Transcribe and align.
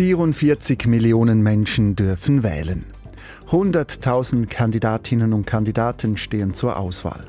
44 0.00 0.86
Millionen 0.86 1.42
Menschen 1.42 1.94
dürfen 1.94 2.42
wählen. 2.42 2.86
100.000 3.50 4.46
Kandidatinnen 4.46 5.34
und 5.34 5.44
Kandidaten 5.44 6.16
stehen 6.16 6.54
zur 6.54 6.78
Auswahl. 6.78 7.26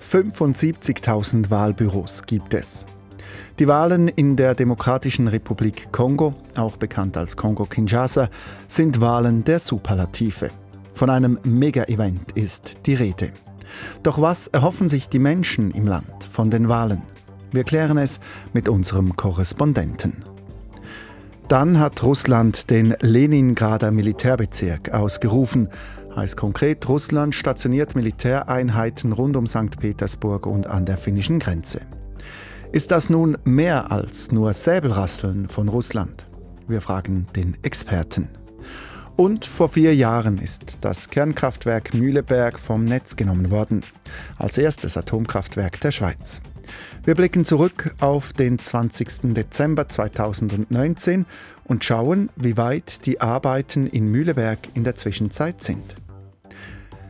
75.000 0.00 1.50
Wahlbüros 1.50 2.22
gibt 2.24 2.54
es. 2.54 2.86
Die 3.58 3.68
Wahlen 3.68 4.08
in 4.08 4.36
der 4.36 4.54
Demokratischen 4.54 5.28
Republik 5.28 5.92
Kongo, 5.92 6.32
auch 6.56 6.78
bekannt 6.78 7.14
als 7.18 7.36
Kongo-Kinshasa, 7.36 8.30
sind 8.68 9.02
Wahlen 9.02 9.44
der 9.44 9.58
Superlative. 9.58 10.48
Von 10.94 11.10
einem 11.10 11.38
Mega-Event 11.44 12.32
ist 12.32 12.86
die 12.86 12.94
Rede. 12.94 13.32
Doch 14.02 14.18
was 14.18 14.46
erhoffen 14.46 14.88
sich 14.88 15.10
die 15.10 15.18
Menschen 15.18 15.72
im 15.72 15.86
Land 15.86 16.24
von 16.24 16.50
den 16.50 16.70
Wahlen? 16.70 17.02
Wir 17.52 17.64
klären 17.64 17.98
es 17.98 18.18
mit 18.54 18.66
unserem 18.70 19.14
Korrespondenten. 19.14 20.37
Dann 21.48 21.80
hat 21.80 22.02
Russland 22.02 22.68
den 22.68 22.94
Leningrader 23.00 23.90
Militärbezirk 23.90 24.92
ausgerufen. 24.92 25.70
Heißt 26.14 26.36
konkret, 26.36 26.86
Russland 26.90 27.34
stationiert 27.34 27.96
Militäreinheiten 27.96 29.12
rund 29.12 29.34
um 29.34 29.46
St. 29.46 29.80
Petersburg 29.80 30.44
und 30.44 30.66
an 30.66 30.84
der 30.84 30.98
finnischen 30.98 31.38
Grenze. 31.38 31.80
Ist 32.70 32.90
das 32.90 33.08
nun 33.08 33.38
mehr 33.44 33.90
als 33.90 34.30
nur 34.30 34.52
Säbelrasseln 34.52 35.48
von 35.48 35.70
Russland? 35.70 36.26
Wir 36.66 36.82
fragen 36.82 37.26
den 37.34 37.56
Experten. 37.62 38.28
Und 39.16 39.46
vor 39.46 39.70
vier 39.70 39.94
Jahren 39.94 40.36
ist 40.36 40.76
das 40.82 41.08
Kernkraftwerk 41.08 41.94
Mühleberg 41.94 42.58
vom 42.58 42.84
Netz 42.84 43.16
genommen 43.16 43.50
worden, 43.50 43.84
als 44.36 44.58
erstes 44.58 44.98
Atomkraftwerk 44.98 45.80
der 45.80 45.92
Schweiz. 45.92 46.42
Wir 47.04 47.14
blicken 47.14 47.44
zurück 47.44 47.94
auf 48.00 48.32
den 48.32 48.58
20. 48.58 49.34
Dezember 49.34 49.88
2019 49.88 51.26
und 51.64 51.84
schauen, 51.84 52.30
wie 52.36 52.56
weit 52.56 53.06
die 53.06 53.20
Arbeiten 53.20 53.86
in 53.86 54.10
Mühleberg 54.10 54.58
in 54.74 54.84
der 54.84 54.94
Zwischenzeit 54.94 55.62
sind. 55.62 55.96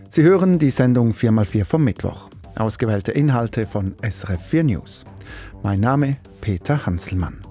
Sie 0.09 0.23
hören 0.23 0.59
die 0.59 0.71
Sendung 0.71 1.13
4x4 1.13 1.65
vom 1.65 1.85
Mittwoch. 1.85 2.31
Ausgewählte 2.57 3.13
Inhalte 3.13 3.67
von 3.67 3.95
SRF4 3.97 4.63
News. 4.63 5.05
Mein 5.63 5.81
Name 5.81 6.17
Peter 6.41 6.87
Hanselmann. 6.87 7.45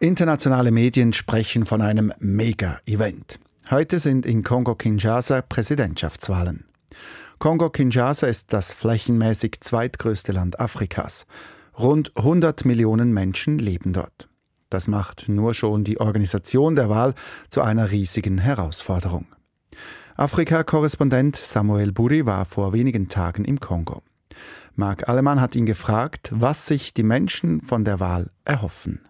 Internationale 0.00 0.72
Medien 0.72 1.12
sprechen 1.12 1.64
von 1.64 1.80
einem 1.80 2.12
Mega-Event. 2.18 3.38
Heute 3.70 4.00
sind 4.00 4.26
in 4.26 4.42
Kongo-Kinshasa 4.42 5.42
Präsidentschaftswahlen. 5.42 6.64
Kongo-Kinshasa 7.42 8.28
ist 8.28 8.52
das 8.52 8.72
flächenmäßig 8.72 9.62
zweitgrößte 9.62 10.30
Land 10.30 10.60
Afrikas. 10.60 11.26
Rund 11.76 12.16
100 12.16 12.64
Millionen 12.64 13.12
Menschen 13.12 13.58
leben 13.58 13.92
dort. 13.92 14.28
Das 14.70 14.86
macht 14.86 15.28
nur 15.28 15.52
schon 15.52 15.82
die 15.82 15.98
Organisation 15.98 16.76
der 16.76 16.88
Wahl 16.88 17.16
zu 17.48 17.60
einer 17.60 17.90
riesigen 17.90 18.38
Herausforderung. 18.38 19.26
Afrika-Korrespondent 20.14 21.34
Samuel 21.34 21.90
Buri 21.90 22.26
war 22.26 22.44
vor 22.44 22.72
wenigen 22.72 23.08
Tagen 23.08 23.44
im 23.44 23.58
Kongo. 23.58 24.04
Marc 24.76 25.08
Allemann 25.08 25.40
hat 25.40 25.56
ihn 25.56 25.66
gefragt, 25.66 26.30
was 26.32 26.68
sich 26.68 26.94
die 26.94 27.02
Menschen 27.02 27.60
von 27.60 27.84
der 27.84 27.98
Wahl 27.98 28.30
erhoffen. 28.44 29.00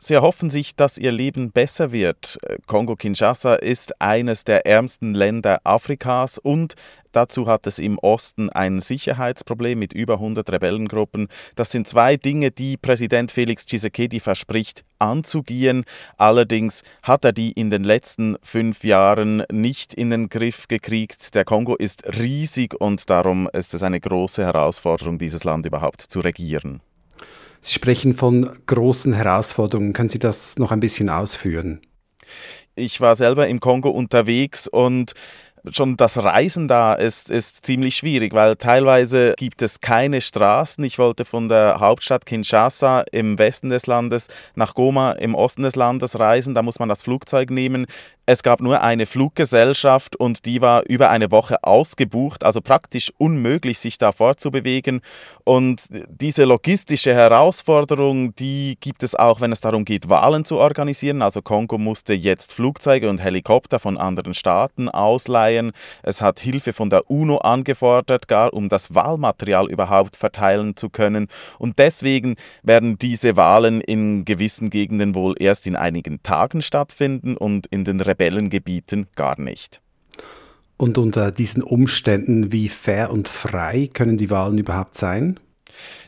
Sie 0.00 0.14
erhoffen 0.14 0.48
sich, 0.48 0.76
dass 0.76 0.96
ihr 0.96 1.10
Leben 1.10 1.50
besser 1.50 1.90
wird. 1.90 2.38
Kongo-Kinshasa 2.68 3.56
ist 3.56 4.00
eines 4.00 4.44
der 4.44 4.64
ärmsten 4.64 5.12
Länder 5.12 5.60
Afrikas 5.64 6.38
und 6.38 6.74
dazu 7.10 7.48
hat 7.48 7.66
es 7.66 7.80
im 7.80 7.98
Osten 7.98 8.48
ein 8.48 8.80
Sicherheitsproblem 8.80 9.76
mit 9.76 9.92
über 9.92 10.14
100 10.14 10.52
Rebellengruppen. 10.52 11.26
Das 11.56 11.72
sind 11.72 11.88
zwei 11.88 12.16
Dinge, 12.16 12.52
die 12.52 12.76
Präsident 12.76 13.32
Felix 13.32 13.66
Tshisekedi 13.66 14.20
verspricht 14.20 14.84
anzugehen. 15.00 15.84
Allerdings 16.16 16.84
hat 17.02 17.24
er 17.24 17.32
die 17.32 17.50
in 17.50 17.70
den 17.70 17.82
letzten 17.82 18.36
fünf 18.40 18.84
Jahren 18.84 19.42
nicht 19.50 19.94
in 19.94 20.10
den 20.10 20.28
Griff 20.28 20.68
gekriegt. 20.68 21.34
Der 21.34 21.44
Kongo 21.44 21.74
ist 21.74 22.06
riesig 22.06 22.80
und 22.80 23.10
darum 23.10 23.50
ist 23.52 23.74
es 23.74 23.82
eine 23.82 23.98
große 23.98 24.44
Herausforderung, 24.44 25.18
dieses 25.18 25.42
Land 25.42 25.66
überhaupt 25.66 26.02
zu 26.02 26.20
regieren. 26.20 26.82
Sie 27.60 27.72
sprechen 27.72 28.14
von 28.14 28.50
großen 28.66 29.12
Herausforderungen. 29.12 29.92
Können 29.92 30.10
Sie 30.10 30.18
das 30.18 30.58
noch 30.58 30.72
ein 30.72 30.80
bisschen 30.80 31.08
ausführen? 31.08 31.80
Ich 32.74 33.00
war 33.00 33.16
selber 33.16 33.48
im 33.48 33.60
Kongo 33.60 33.90
unterwegs 33.90 34.68
und 34.68 35.14
schon 35.70 35.96
das 35.96 36.18
Reisen 36.22 36.68
da 36.68 36.94
ist, 36.94 37.30
ist 37.30 37.64
ziemlich 37.66 37.96
schwierig, 37.96 38.32
weil 38.32 38.56
teilweise 38.56 39.34
gibt 39.36 39.62
es 39.62 39.80
keine 39.80 40.20
Straßen. 40.20 40.82
Ich 40.84 40.98
wollte 40.98 41.24
von 41.24 41.48
der 41.48 41.80
Hauptstadt 41.80 42.26
Kinshasa 42.26 43.04
im 43.12 43.38
Westen 43.38 43.70
des 43.70 43.86
Landes 43.86 44.28
nach 44.54 44.74
Goma 44.74 45.12
im 45.12 45.34
Osten 45.34 45.62
des 45.62 45.76
Landes 45.76 46.18
reisen. 46.18 46.54
Da 46.54 46.62
muss 46.62 46.78
man 46.78 46.88
das 46.88 47.02
Flugzeug 47.02 47.50
nehmen. 47.50 47.86
Es 48.30 48.42
gab 48.42 48.60
nur 48.60 48.82
eine 48.82 49.06
Fluggesellschaft 49.06 50.14
und 50.14 50.44
die 50.44 50.60
war 50.60 50.82
über 50.86 51.08
eine 51.08 51.30
Woche 51.30 51.64
ausgebucht, 51.64 52.44
also 52.44 52.60
praktisch 52.60 53.10
unmöglich, 53.16 53.78
sich 53.78 53.96
da 53.96 54.12
fortzubewegen. 54.12 55.00
Und 55.44 55.86
diese 56.10 56.44
logistische 56.44 57.14
Herausforderung, 57.14 58.36
die 58.36 58.76
gibt 58.80 59.02
es 59.02 59.14
auch, 59.14 59.40
wenn 59.40 59.50
es 59.50 59.60
darum 59.60 59.86
geht, 59.86 60.10
Wahlen 60.10 60.44
zu 60.44 60.58
organisieren. 60.58 61.22
Also 61.22 61.40
Kongo 61.40 61.78
musste 61.78 62.12
jetzt 62.12 62.52
Flugzeuge 62.52 63.08
und 63.08 63.16
Helikopter 63.16 63.78
von 63.78 63.96
anderen 63.96 64.34
Staaten 64.34 64.90
ausleihen. 64.90 65.72
Es 66.02 66.20
hat 66.20 66.38
Hilfe 66.38 66.74
von 66.74 66.90
der 66.90 67.10
UNO 67.10 67.38
angefordert, 67.38 68.28
gar 68.28 68.52
um 68.52 68.68
das 68.68 68.94
Wahlmaterial 68.94 69.70
überhaupt 69.70 70.16
verteilen 70.16 70.76
zu 70.76 70.90
können. 70.90 71.28
Und 71.58 71.78
deswegen 71.78 72.36
werden 72.62 72.98
diese 72.98 73.36
Wahlen 73.36 73.80
in 73.80 74.26
gewissen 74.26 74.68
Gegenden 74.68 75.14
wohl 75.14 75.34
erst 75.38 75.66
in 75.66 75.76
einigen 75.76 76.22
Tagen 76.22 76.60
stattfinden 76.60 77.34
und 77.34 77.66
in 77.68 77.86
den 77.86 78.02
Rebellengebieten 78.18 79.06
gar 79.14 79.40
nicht. 79.40 79.80
Und 80.76 80.98
unter 80.98 81.32
diesen 81.32 81.62
Umständen, 81.62 82.52
wie 82.52 82.68
fair 82.68 83.10
und 83.10 83.28
frei 83.28 83.90
können 83.92 84.16
die 84.16 84.30
Wahlen 84.30 84.58
überhaupt 84.58 84.96
sein? 84.96 85.40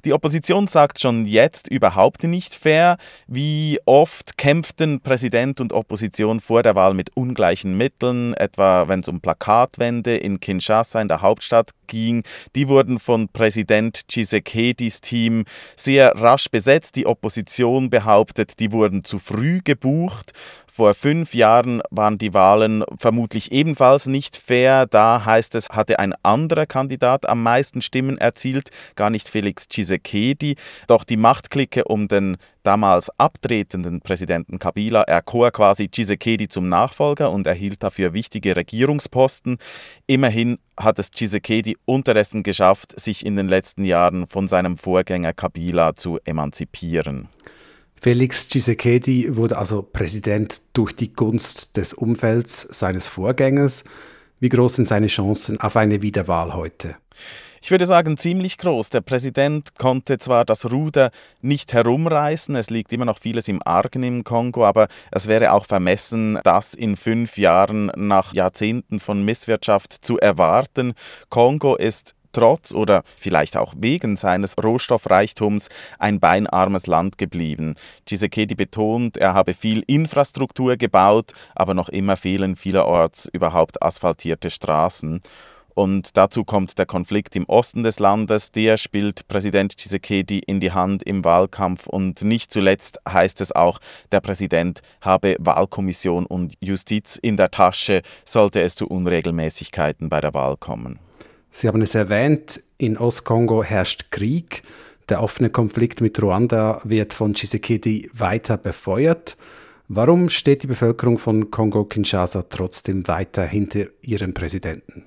Die 0.04 0.12
Opposition 0.12 0.66
sagt 0.66 1.00
schon 1.00 1.26
jetzt 1.26 1.68
überhaupt 1.68 2.24
nicht 2.24 2.54
fair. 2.54 2.96
Wie 3.26 3.78
oft 3.84 4.36
kämpften 4.36 5.00
Präsident 5.00 5.60
und 5.60 5.72
Opposition 5.72 6.40
vor 6.40 6.62
der 6.62 6.74
Wahl 6.74 6.94
mit 6.94 7.16
ungleichen 7.16 7.76
Mitteln, 7.76 8.34
etwa 8.34 8.88
wenn 8.88 9.00
es 9.00 9.08
um 9.08 9.20
Plakatwände 9.20 10.16
in 10.16 10.40
Kinshasa 10.40 11.00
in 11.00 11.08
der 11.08 11.20
Hauptstadt 11.20 11.70
ging. 11.86 12.22
Die 12.54 12.68
wurden 12.68 12.98
von 12.98 13.28
Präsident 13.28 14.08
Tshisekedis 14.08 15.00
Team 15.00 15.44
sehr 15.76 16.14
rasch 16.16 16.48
besetzt. 16.50 16.96
Die 16.96 17.06
Opposition 17.06 17.90
behauptet, 17.90 18.58
die 18.60 18.72
wurden 18.72 19.04
zu 19.04 19.18
früh 19.18 19.60
gebucht. 19.62 20.32
Vor 20.72 20.94
fünf 20.94 21.34
Jahren 21.34 21.82
waren 21.90 22.16
die 22.16 22.32
Wahlen 22.32 22.84
vermutlich 22.96 23.50
ebenfalls 23.50 24.06
nicht 24.06 24.36
fair. 24.36 24.86
Da 24.86 25.24
heißt 25.24 25.56
es, 25.56 25.68
hatte 25.68 25.98
ein 25.98 26.14
anderer 26.22 26.66
Kandidat 26.66 27.28
am 27.28 27.42
meisten 27.42 27.82
Stimmen 27.82 28.18
erzielt, 28.18 28.70
gar 28.94 29.10
nicht 29.10 29.28
Felix 29.28 29.66
Tshisekedi. 29.66 30.54
Doch 30.86 31.02
die 31.02 31.16
Machtklicke 31.16 31.84
um 31.84 32.06
den 32.06 32.36
damals 32.62 33.10
abtretenden 33.18 34.00
Präsidenten 34.00 34.60
Kabila 34.60 35.02
erkor 35.02 35.50
quasi 35.50 35.88
Tshisekedi 35.88 36.48
zum 36.48 36.68
Nachfolger 36.68 37.32
und 37.32 37.48
erhielt 37.48 37.82
dafür 37.82 38.12
wichtige 38.12 38.54
Regierungsposten. 38.54 39.58
Immerhin 40.06 40.58
hat 40.76 41.00
es 41.00 41.10
Tshisekedi 41.10 41.76
unterdessen 41.84 42.44
geschafft, 42.44 42.98
sich 42.98 43.26
in 43.26 43.36
den 43.36 43.48
letzten 43.48 43.84
Jahren 43.84 44.28
von 44.28 44.46
seinem 44.46 44.78
Vorgänger 44.78 45.32
Kabila 45.32 45.96
zu 45.96 46.18
emanzipieren. 46.24 47.28
Felix 48.02 48.48
Tshisekedi 48.48 49.36
wurde 49.36 49.58
also 49.58 49.82
Präsident 49.82 50.62
durch 50.72 50.96
die 50.96 51.12
Gunst 51.12 51.76
des 51.76 51.92
Umfelds 51.92 52.66
seines 52.70 53.06
Vorgängers. 53.08 53.84
Wie 54.38 54.48
groß 54.48 54.76
sind 54.76 54.88
seine 54.88 55.08
Chancen 55.08 55.60
auf 55.60 55.76
eine 55.76 56.00
Wiederwahl 56.00 56.54
heute? 56.54 56.96
Ich 57.60 57.70
würde 57.70 57.84
sagen, 57.84 58.16
ziemlich 58.16 58.56
groß. 58.56 58.88
Der 58.88 59.02
Präsident 59.02 59.76
konnte 59.76 60.18
zwar 60.18 60.46
das 60.46 60.72
Ruder 60.72 61.10
nicht 61.42 61.74
herumreißen, 61.74 62.56
es 62.56 62.70
liegt 62.70 62.90
immer 62.94 63.04
noch 63.04 63.18
vieles 63.18 63.48
im 63.48 63.60
Argen 63.62 64.02
im 64.02 64.24
Kongo, 64.24 64.64
aber 64.64 64.88
es 65.10 65.26
wäre 65.26 65.52
auch 65.52 65.66
vermessen, 65.66 66.38
das 66.42 66.72
in 66.72 66.96
fünf 66.96 67.36
Jahren 67.36 67.92
nach 67.96 68.32
Jahrzehnten 68.32 68.98
von 68.98 69.26
Misswirtschaft 69.26 69.92
zu 70.02 70.18
erwarten. 70.18 70.94
Kongo 71.28 71.76
ist 71.76 72.14
trotz 72.32 72.72
oder 72.72 73.02
vielleicht 73.16 73.56
auch 73.56 73.74
wegen 73.76 74.16
seines 74.16 74.56
Rohstoffreichtums 74.62 75.68
ein 75.98 76.20
beinarmes 76.20 76.86
Land 76.86 77.18
geblieben. 77.18 77.74
Tshisekedi 78.06 78.54
betont, 78.54 79.16
er 79.16 79.34
habe 79.34 79.54
viel 79.54 79.82
Infrastruktur 79.86 80.76
gebaut, 80.76 81.32
aber 81.54 81.74
noch 81.74 81.88
immer 81.88 82.16
fehlen 82.16 82.56
vielerorts 82.56 83.28
überhaupt 83.32 83.82
asphaltierte 83.82 84.50
Straßen. 84.50 85.20
Und 85.74 86.16
dazu 86.16 86.44
kommt 86.44 86.78
der 86.78 86.86
Konflikt 86.86 87.36
im 87.36 87.46
Osten 87.48 87.82
des 87.82 87.98
Landes, 88.00 88.52
der 88.52 88.76
spielt 88.76 89.26
Präsident 89.28 89.76
Tshisekedi 89.76 90.40
in 90.40 90.60
die 90.60 90.72
Hand 90.72 91.02
im 91.02 91.24
Wahlkampf 91.24 91.86
und 91.86 92.22
nicht 92.22 92.52
zuletzt 92.52 92.98
heißt 93.08 93.40
es 93.40 93.52
auch, 93.52 93.78
der 94.12 94.20
Präsident 94.20 94.82
habe 95.00 95.36
Wahlkommission 95.38 96.26
und 96.26 96.54
Justiz 96.60 97.16
in 97.16 97.36
der 97.36 97.50
Tasche, 97.50 98.02
sollte 98.24 98.60
es 98.60 98.74
zu 98.74 98.88
Unregelmäßigkeiten 98.88 100.08
bei 100.08 100.20
der 100.20 100.34
Wahl 100.34 100.56
kommen. 100.58 100.98
Sie 101.52 101.68
haben 101.68 101.82
es 101.82 101.94
erwähnt, 101.94 102.62
in 102.78 102.96
Ostkongo 102.96 103.62
herrscht 103.62 104.10
Krieg. 104.10 104.62
Der 105.08 105.22
offene 105.22 105.50
Konflikt 105.50 106.00
mit 106.00 106.22
Ruanda 106.22 106.80
wird 106.84 107.12
von 107.12 107.34
Tshisekedi 107.34 108.10
weiter 108.14 108.56
befeuert. 108.56 109.36
Warum 109.88 110.28
steht 110.28 110.62
die 110.62 110.68
Bevölkerung 110.68 111.18
von 111.18 111.50
Kongo-Kinshasa 111.50 112.44
trotzdem 112.48 113.08
weiter 113.08 113.44
hinter 113.44 113.86
ihrem 114.02 114.34
Präsidenten? 114.34 115.06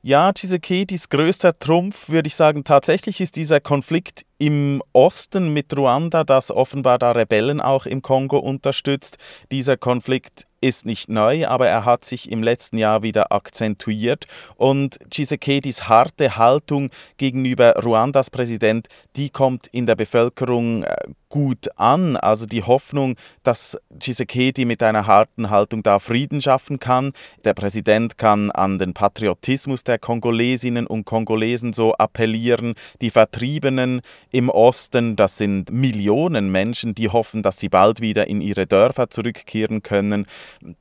Ja, 0.00 0.32
Tshisekedis 0.32 1.08
größter 1.08 1.58
Trumpf, 1.58 2.08
würde 2.08 2.26
ich 2.28 2.34
sagen, 2.34 2.64
tatsächlich 2.64 3.20
ist 3.20 3.36
dieser 3.36 3.60
Konflikt 3.60 4.24
im 4.42 4.82
Osten 4.92 5.52
mit 5.52 5.76
Ruanda, 5.76 6.24
das 6.24 6.50
offenbar 6.50 6.98
da 6.98 7.12
Rebellen 7.12 7.60
auch 7.60 7.86
im 7.86 8.02
Kongo 8.02 8.38
unterstützt. 8.38 9.18
Dieser 9.52 9.76
Konflikt 9.76 10.48
ist 10.60 10.84
nicht 10.84 11.08
neu, 11.08 11.46
aber 11.46 11.68
er 11.68 11.84
hat 11.84 12.04
sich 12.04 12.30
im 12.30 12.42
letzten 12.42 12.78
Jahr 12.78 13.04
wieder 13.04 13.32
akzentuiert 13.32 14.26
und 14.56 14.98
Tshisekedis 15.10 15.88
harte 15.88 16.36
Haltung 16.36 16.90
gegenüber 17.18 17.74
Ruandas 17.84 18.30
Präsident, 18.30 18.88
die 19.14 19.30
kommt 19.30 19.68
in 19.68 19.86
der 19.86 19.96
Bevölkerung 19.96 20.84
äh, 20.84 20.96
gut 21.28 21.68
an. 21.76 22.16
Also 22.16 22.46
die 22.46 22.62
Hoffnung, 22.62 23.16
dass 23.42 23.78
Tshisekedi 23.98 24.64
mit 24.64 24.82
einer 24.82 25.06
harten 25.06 25.50
Haltung 25.50 25.82
da 25.82 25.98
Frieden 25.98 26.40
schaffen 26.40 26.78
kann. 26.78 27.12
Der 27.44 27.54
Präsident 27.54 28.18
kann 28.18 28.50
an 28.50 28.78
den 28.78 28.92
Patriotismus 28.92 29.82
der 29.82 29.98
Kongolesinnen 29.98 30.86
und 30.86 31.06
Kongolesen 31.06 31.72
so 31.72 31.94
appellieren. 31.94 32.74
Die 33.00 33.10
Vertriebenen 33.10 34.02
im 34.32 34.48
Osten, 34.48 35.14
das 35.14 35.38
sind 35.38 35.70
Millionen 35.70 36.50
Menschen, 36.50 36.94
die 36.94 37.10
hoffen, 37.10 37.42
dass 37.42 37.60
sie 37.60 37.68
bald 37.68 38.00
wieder 38.00 38.26
in 38.26 38.40
ihre 38.40 38.66
Dörfer 38.66 39.10
zurückkehren 39.10 39.82
können. 39.82 40.26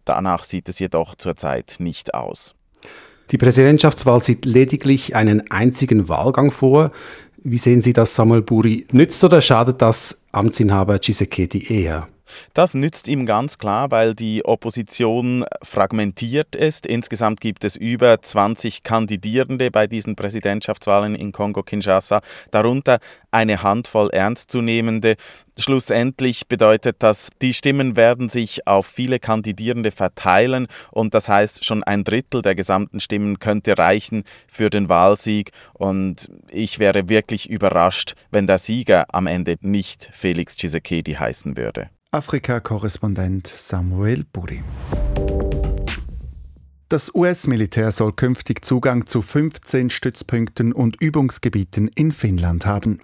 Danach 0.06 0.44
sieht 0.44 0.70
es 0.70 0.80
jedoch 0.80 1.16
zurzeit 1.16 1.76
nicht 1.80 2.14
aus. 2.14 2.56
Die 3.32 3.38
Präsidentschaftswahl 3.38 4.24
sieht 4.24 4.46
lediglich 4.46 5.16
einen 5.16 5.52
einzigen 5.52 6.10
Wahlgang 6.10 6.52
vor. 6.52 6.92
Wie 7.44 7.58
sehen 7.58 7.82
Sie 7.82 7.94
das, 7.94 8.16
Samuel 8.16 8.42
Buri? 8.42 8.88
Nützt 8.92 9.24
oder 9.24 9.42
schadet 9.42 9.82
das 9.82 10.26
Amtsinhaber 10.32 11.00
Tshisekedi 11.00 11.66
eher? 11.74 12.08
Das 12.54 12.74
nützt 12.74 13.08
ihm 13.08 13.26
ganz 13.26 13.58
klar, 13.58 13.92
weil 13.92 14.16
die 14.16 14.46
Opposition 14.46 15.46
fragmentiert 15.64 16.56
ist. 16.56 16.86
Insgesamt 16.86 17.42
gibt 17.42 17.64
es 17.64 17.76
über 17.76 18.22
20 18.22 18.84
Kandidierende 18.84 19.72
bei 19.72 19.88
diesen 19.88 20.16
Präsidentschaftswahlen 20.16 21.16
in 21.16 21.32
Kongo-Kinshasa, 21.32 22.22
darunter 22.52 23.00
eine 23.32 23.64
Handvoll 23.64 24.10
Ernstzunehmende. 24.12 25.16
Schlussendlich 25.58 26.48
bedeutet 26.48 26.98
das, 27.00 27.30
die 27.42 27.54
Stimmen 27.54 27.96
werden 27.96 28.30
sich 28.30 28.68
auf 28.68 28.86
viele 28.86 29.20
Kandidierende 29.20 29.92
verteilen 29.92 30.68
und 30.92 31.14
das 31.14 31.30
heißt, 31.30 31.66
schon 31.66 31.84
ein 31.84 32.04
Drittel 32.04 32.42
der 32.42 32.56
gesamten 32.56 33.00
Stimmen 33.00 33.40
könnte 33.40 33.78
reichen 33.78 34.24
für 34.48 34.70
den 34.70 34.90
Wahlsieg 34.90 35.52
und 35.74 36.30
ich 36.52 36.80
wäre 36.80 37.10
wirklich 37.10 37.50
überrascht, 37.50 38.16
wenn 38.32 38.48
der 38.48 38.58
Sieger 38.58 39.06
am 39.14 39.28
Ende 39.28 39.56
nicht 39.62 40.10
Felix 40.14 40.56
Tshisekedi 40.56 41.14
heißen 41.14 41.58
würde. 41.58 41.90
Afrika-Korrespondent 42.14 43.48
Samuel 43.48 44.26
Buri. 44.34 44.62
Das 46.90 47.16
US-Militär 47.16 47.94
soll 47.94 48.12
künftig 48.12 48.66
Zugang 48.66 49.08
zu 49.08 49.22
15 49.22 49.90
Stützpunkten 49.90 50.74
und 50.74 51.02
Übungsgebieten 51.02 51.88
in 51.88 52.12
Finnland 52.12 52.66
haben. 52.66 53.00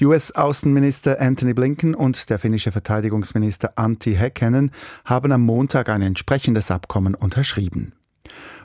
Die 0.00 0.06
US-Außenminister 0.06 1.20
Anthony 1.20 1.52
Blinken 1.52 1.94
und 1.94 2.30
der 2.30 2.38
finnische 2.38 2.72
Verteidigungsminister 2.72 3.74
Antti 3.76 4.14
Häkkänen 4.14 4.70
haben 5.04 5.30
am 5.30 5.42
Montag 5.42 5.90
ein 5.90 6.00
entsprechendes 6.00 6.70
Abkommen 6.70 7.14
unterschrieben. 7.14 7.92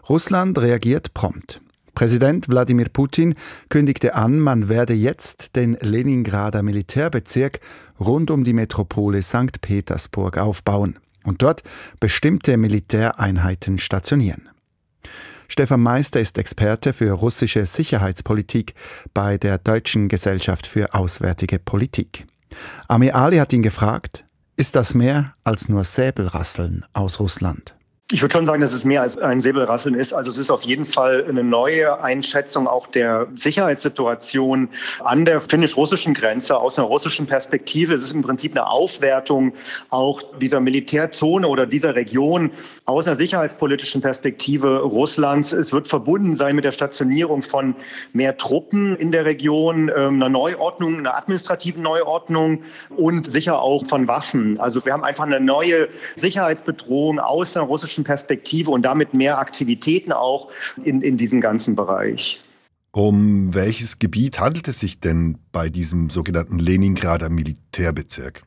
Russland 0.08 0.58
reagiert 0.60 1.14
prompt. 1.14 1.60
Präsident 1.96 2.50
Wladimir 2.50 2.90
Putin 2.90 3.36
kündigte 3.70 4.16
an, 4.16 4.40
man 4.40 4.68
werde 4.68 4.94
jetzt 4.94 5.56
den 5.56 5.78
Leningrader 5.80 6.64
Militärbezirk 6.64 7.60
rund 8.00 8.32
um 8.32 8.44
die 8.44 8.54
Metropole 8.54 9.22
St. 9.22 9.62
Petersburg 9.62 10.38
aufbauen 10.38 10.98
und 11.24 11.42
dort 11.42 11.64
bestimmte 12.00 12.58
Militäreinheiten 12.58 13.78
stationieren. 13.78 14.50
Stefan 15.48 15.82
Meister 15.82 16.20
ist 16.20 16.40
Experte 16.40 16.94
für 16.94 17.12
russische 17.12 17.66
Sicherheitspolitik 17.66 18.74
bei 19.14 19.38
der 19.38 19.60
Deutschen 19.60 20.08
Gesellschaft 20.08 20.66
für 20.66 20.96
Auswärtige 20.96 21.60
Politik. 21.60 22.26
Ami 22.88 23.12
Ali 23.12 23.38
hat 23.38 23.54
ihn 23.54 23.62
gefragt, 23.62 24.26
ist 24.56 24.76
das 24.76 24.94
mehr 24.94 25.36
als 25.44 25.70
nur 25.70 25.84
Säbelrasseln 25.84 26.86
aus 26.94 27.20
Russland? 27.20 27.76
Ich 28.14 28.22
würde 28.22 28.32
schon 28.32 28.46
sagen, 28.46 28.62
dass 28.62 28.76
es 28.76 28.86
mehr 28.86 29.02
als 29.02 29.18
ein 29.18 29.42
Säbelrasseln 29.42 29.96
ist. 29.96 30.14
Also 30.14 30.30
es 30.30 30.38
ist 30.38 30.52
auf 30.52 30.62
jeden 30.62 30.86
Fall 30.86 31.26
eine 31.28 31.44
neue 31.44 32.00
Einschätzung 32.04 32.68
auch 32.68 32.86
der 32.86 33.26
Sicherheitssituation 33.36 34.70
an 35.04 35.26
der 35.26 35.42
finnisch-russischen 35.42 36.14
Grenze 36.14 36.58
aus 36.60 36.78
einer 36.78 36.88
russischen 36.88 37.26
Perspektive. 37.26 37.96
Es 37.96 38.04
ist 38.04 38.14
im 38.14 38.22
Prinzip 38.22 38.52
eine 38.52 38.68
Aufwertung 38.68 39.54
auch 39.90 40.22
dieser 40.40 40.60
Militärzone 40.60 41.48
oder 41.48 41.66
dieser 41.66 41.96
Region 41.96 42.52
aus 42.86 43.08
einer 43.08 43.16
sicherheitspolitischen 43.16 44.02
Perspektive 44.02 44.82
Russlands. 44.82 45.54
Es 45.54 45.72
wird 45.72 45.88
verbunden 45.88 46.36
sein 46.36 46.56
mit 46.56 46.66
der 46.66 46.74
Stationierung 46.74 47.42
von 47.42 47.76
mehr 48.12 48.36
Truppen 48.38 48.96
in 48.96 49.12
der 49.12 49.26
Region, 49.26 49.90
ähm, 49.96 50.16
einer 50.16 50.30
Neuordnung, 50.30 50.98
einer 50.98 51.16
administrativen 51.16 51.82
Neuordnung 51.82 52.64
und 52.90 53.30
sicher 53.30 53.62
auch 53.62 53.86
von 53.88 54.08
Waffen. 54.08 54.60
Also 54.60 54.84
wir 54.86 54.94
haben 54.94 55.04
einfach 55.04 55.26
eine 55.26 55.40
neue 55.40 55.88
Sicherheitsbedrohung 56.16 57.20
aus 57.20 57.56
einer 57.56 57.66
russischen 57.66 58.04
Perspektive 58.04 58.72
und 58.72 58.84
damit 58.84 59.14
mehr 59.14 59.40
Aktivitäten 59.40 60.12
auch 60.12 60.50
in, 60.84 61.02
in 61.02 61.18
diesem 61.18 61.40
ganzen 61.40 61.76
Bereich. 61.76 62.42
Um 62.92 63.56
welches 63.56 63.98
Gebiet 63.98 64.40
handelt 64.40 64.68
es 64.68 64.80
sich 64.80 65.00
denn 65.00 65.40
bei 65.52 65.70
diesem 65.70 66.12
sogenannten 66.12 66.60
Leningrader 66.60 67.30
Militärbezirk? 67.30 68.44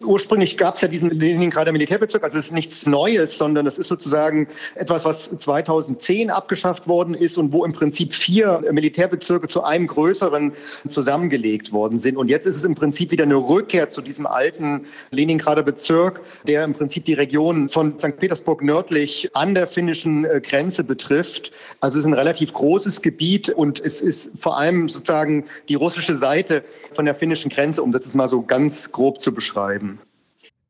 Ursprünglich 0.00 0.58
gab 0.58 0.74
es 0.74 0.80
ja 0.80 0.88
diesen 0.88 1.10
Leningrader 1.10 1.70
Militärbezirk, 1.70 2.24
also 2.24 2.36
es 2.36 2.46
ist 2.46 2.52
nichts 2.52 2.84
Neues, 2.84 3.38
sondern 3.38 3.66
es 3.66 3.78
ist 3.78 3.86
sozusagen 3.86 4.48
etwas, 4.74 5.04
was 5.04 5.30
2010 5.38 6.30
abgeschafft 6.30 6.88
worden 6.88 7.14
ist 7.14 7.38
und 7.38 7.52
wo 7.52 7.64
im 7.64 7.72
Prinzip 7.72 8.12
vier 8.12 8.62
Militärbezirke 8.72 9.46
zu 9.46 9.62
einem 9.62 9.86
größeren 9.86 10.52
zusammengelegt 10.88 11.72
worden 11.72 12.00
sind. 12.00 12.16
Und 12.16 12.28
jetzt 12.28 12.46
ist 12.46 12.56
es 12.56 12.64
im 12.64 12.74
Prinzip 12.74 13.12
wieder 13.12 13.22
eine 13.22 13.36
Rückkehr 13.36 13.88
zu 13.88 14.02
diesem 14.02 14.26
alten 14.26 14.86
Leningrader 15.10 15.62
Bezirk, 15.62 16.20
der 16.46 16.64
im 16.64 16.74
Prinzip 16.74 17.04
die 17.04 17.14
Region 17.14 17.68
von 17.68 17.96
St. 17.96 18.18
Petersburg 18.18 18.62
nördlich 18.62 19.30
an 19.34 19.54
der 19.54 19.68
finnischen 19.68 20.24
äh, 20.24 20.40
Grenze 20.40 20.84
betrifft. 20.84 21.52
Also 21.80 21.98
es 21.98 22.04
ist 22.04 22.10
ein 22.10 22.14
relativ 22.14 22.52
großes 22.52 23.00
Gebiet 23.00 23.48
und 23.48 23.80
es 23.80 24.00
ist 24.00 24.38
vor 24.38 24.58
allem 24.58 24.88
sozusagen 24.88 25.44
die 25.68 25.76
russische 25.76 26.16
Seite 26.16 26.64
von 26.94 27.04
der 27.04 27.14
finnischen 27.14 27.50
Grenze, 27.50 27.82
um 27.82 27.92
das 27.92 28.12
mal 28.14 28.26
so 28.26 28.42
ganz 28.42 28.92
grob 28.92 29.20
zu 29.20 29.32
beschreiben. 29.32 29.93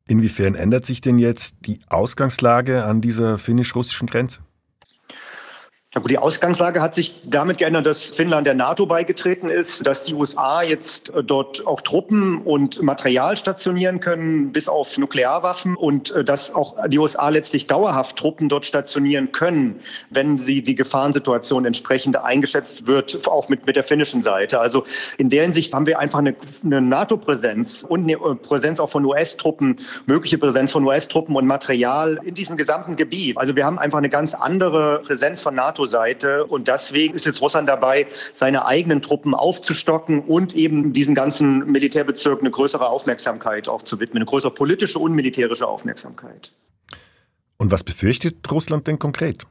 Inwiefern 0.06 0.54
ändert 0.54 0.84
sich 0.84 1.00
denn 1.00 1.18
jetzt 1.18 1.56
die 1.60 1.80
Ausgangslage 1.88 2.84
an 2.84 3.00
dieser 3.00 3.38
finnisch-russischen 3.38 4.06
Grenze? 4.06 4.43
Na 5.94 6.00
gut, 6.00 6.10
die 6.10 6.18
Ausgangslage 6.18 6.82
hat 6.82 6.96
sich 6.96 7.20
damit 7.24 7.58
geändert, 7.58 7.86
dass 7.86 8.06
Finnland 8.06 8.48
der 8.48 8.54
NATO 8.54 8.84
beigetreten 8.84 9.48
ist, 9.48 9.86
dass 9.86 10.02
die 10.02 10.14
USA 10.14 10.60
jetzt 10.60 11.14
äh, 11.14 11.22
dort 11.22 11.64
auch 11.68 11.82
Truppen 11.82 12.42
und 12.42 12.82
Material 12.82 13.36
stationieren 13.36 14.00
können, 14.00 14.50
bis 14.50 14.68
auf 14.68 14.98
Nuklearwaffen 14.98 15.76
und 15.76 16.10
äh, 16.10 16.24
dass 16.24 16.52
auch 16.52 16.74
die 16.88 16.98
USA 16.98 17.28
letztlich 17.28 17.68
dauerhaft 17.68 18.16
Truppen 18.16 18.48
dort 18.48 18.66
stationieren 18.66 19.30
können, 19.30 19.78
wenn 20.10 20.40
sie 20.40 20.62
die 20.62 20.74
Gefahrensituation 20.74 21.64
entsprechend 21.64 22.16
eingeschätzt 22.16 22.88
wird, 22.88 23.28
auch 23.28 23.48
mit, 23.48 23.64
mit 23.64 23.76
der 23.76 23.84
finnischen 23.84 24.20
Seite. 24.20 24.58
Also 24.58 24.82
in 25.16 25.30
der 25.30 25.44
Hinsicht 25.44 25.72
haben 25.74 25.86
wir 25.86 26.00
einfach 26.00 26.18
eine, 26.18 26.34
eine 26.64 26.80
NATO-Präsenz 26.80 27.86
und 27.88 28.02
eine 28.02 28.14
äh, 28.14 28.34
Präsenz 28.34 28.80
auch 28.80 28.90
von 28.90 29.04
US-Truppen, 29.04 29.76
mögliche 30.06 30.38
Präsenz 30.38 30.72
von 30.72 30.84
US-Truppen 30.84 31.36
und 31.36 31.46
Material 31.46 32.18
in 32.24 32.34
diesem 32.34 32.56
gesamten 32.56 32.96
Gebiet. 32.96 33.38
Also 33.38 33.54
wir 33.54 33.64
haben 33.64 33.78
einfach 33.78 33.98
eine 33.98 34.08
ganz 34.08 34.34
andere 34.34 34.98
Präsenz 34.98 35.40
von 35.40 35.54
NATO 35.54 35.83
NATO-Seite. 35.84 36.44
Und 36.44 36.68
deswegen 36.68 37.14
ist 37.14 37.26
jetzt 37.26 37.40
Russland 37.40 37.68
dabei, 37.68 38.06
seine 38.32 38.66
eigenen 38.66 39.02
Truppen 39.02 39.34
aufzustocken 39.34 40.20
und 40.20 40.54
eben 40.54 40.92
diesen 40.92 41.14
ganzen 41.14 41.70
Militärbezirk 41.70 42.40
eine 42.40 42.50
größere 42.50 42.88
Aufmerksamkeit 42.88 43.68
auch 43.68 43.82
zu 43.82 44.00
widmen, 44.00 44.18
eine 44.18 44.26
größere 44.26 44.52
politische 44.52 44.98
und 44.98 45.12
militärische 45.12 45.66
Aufmerksamkeit. 45.66 46.52
Und 47.56 47.70
was 47.70 47.84
befürchtet 47.84 48.50
Russland 48.50 48.86
denn 48.86 48.98
konkret? 48.98 49.44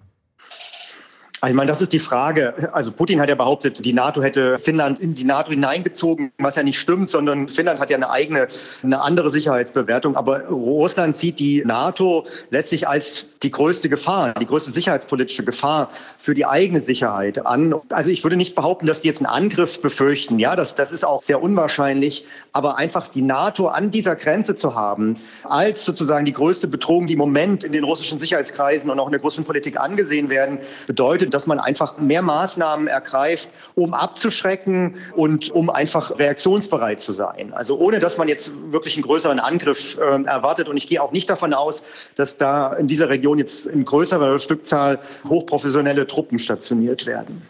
Also 1.43 1.51
ich 1.51 1.57
meine, 1.57 1.67
das 1.67 1.81
ist 1.81 1.91
die 1.91 1.99
Frage. 1.99 2.69
Also 2.71 2.93
Putin 2.93 3.19
hat 3.19 3.27
ja 3.27 3.35
behauptet, 3.35 3.83
die 3.83 3.91
NATO 3.91 4.23
hätte 4.23 4.59
Finnland 4.59 4.97
in 4.99 5.13
die 5.13 5.25
NATO 5.25 5.51
hineingezogen, 5.51 6.31
was 6.37 6.55
ja 6.55 6.63
nicht 6.63 6.79
stimmt, 6.79 7.09
sondern 7.09 7.49
Finnland 7.49 7.81
hat 7.81 7.89
ja 7.89 7.97
eine 7.97 8.09
eigene, 8.09 8.47
eine 8.81 9.01
andere 9.01 9.29
Sicherheitsbewertung. 9.29 10.15
Aber 10.15 10.45
Russland 10.45 11.17
sieht 11.17 11.39
die 11.39 11.61
NATO 11.65 12.25
letztlich 12.49 12.87
als 12.87 13.37
die 13.39 13.51
größte 13.51 13.89
Gefahr, 13.89 14.35
die 14.35 14.45
größte 14.45 14.71
sicherheitspolitische 14.71 15.43
Gefahr 15.43 15.89
für 16.17 16.33
die 16.33 16.45
eigene 16.45 16.79
Sicherheit 16.79 17.45
an. 17.45 17.75
Also 17.89 18.09
ich 18.09 18.23
würde 18.23 18.37
nicht 18.37 18.55
behaupten, 18.55 18.85
dass 18.85 19.01
die 19.01 19.09
jetzt 19.09 19.17
einen 19.17 19.25
Angriff 19.25 19.81
befürchten. 19.81 20.39
Ja, 20.39 20.55
das, 20.55 20.75
das 20.75 20.93
ist 20.93 21.03
auch 21.03 21.23
sehr 21.23 21.43
unwahrscheinlich. 21.43 22.25
Aber 22.53 22.77
einfach 22.77 23.09
die 23.09 23.21
NATO 23.21 23.67
an 23.67 23.91
dieser 23.91 24.15
Grenze 24.15 24.55
zu 24.55 24.75
haben, 24.75 25.17
als 25.43 25.83
sozusagen 25.83 26.23
die 26.23 26.31
größte 26.31 26.67
Bedrohung, 26.67 27.07
die 27.07 27.13
im 27.13 27.19
Moment 27.19 27.65
in 27.65 27.73
den 27.73 27.83
russischen 27.83 28.17
Sicherheitskreisen 28.17 28.89
und 28.89 28.97
auch 28.97 29.07
in 29.07 29.11
der 29.11 29.19
russischen 29.21 29.43
Politik 29.43 29.77
angesehen 29.77 30.29
werden, 30.29 30.59
bedeutet, 30.87 31.32
dass 31.33 31.47
man 31.47 31.59
einfach 31.59 31.97
mehr 31.97 32.21
Maßnahmen 32.21 32.87
ergreift, 32.87 33.49
um 33.75 33.93
abzuschrecken 33.93 34.95
und 35.15 35.51
um 35.51 35.69
einfach 35.69 36.17
reaktionsbereit 36.17 37.01
zu 37.01 37.13
sein. 37.13 37.53
Also 37.53 37.77
ohne, 37.77 37.99
dass 37.99 38.17
man 38.17 38.27
jetzt 38.27 38.51
wirklich 38.71 38.95
einen 38.95 39.03
größeren 39.03 39.39
Angriff 39.39 39.97
äh, 39.97 40.23
erwartet. 40.23 40.69
Und 40.69 40.77
ich 40.77 40.87
gehe 40.87 41.01
auch 41.01 41.11
nicht 41.11 41.29
davon 41.29 41.53
aus, 41.53 41.83
dass 42.15 42.37
da 42.37 42.73
in 42.73 42.87
dieser 42.87 43.09
Region 43.09 43.39
jetzt 43.39 43.65
in 43.65 43.85
größerer 43.85 44.37
Stückzahl 44.39 44.99
hochprofessionelle 45.27 46.07
Truppen 46.07 46.39
stationiert 46.39 47.05
werden. 47.05 47.41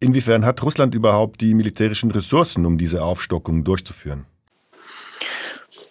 Inwiefern 0.00 0.46
hat 0.46 0.62
Russland 0.62 0.94
überhaupt 0.94 1.40
die 1.40 1.54
militärischen 1.54 2.12
Ressourcen, 2.12 2.66
um 2.66 2.78
diese 2.78 3.02
Aufstockung 3.02 3.64
durchzuführen? 3.64 4.26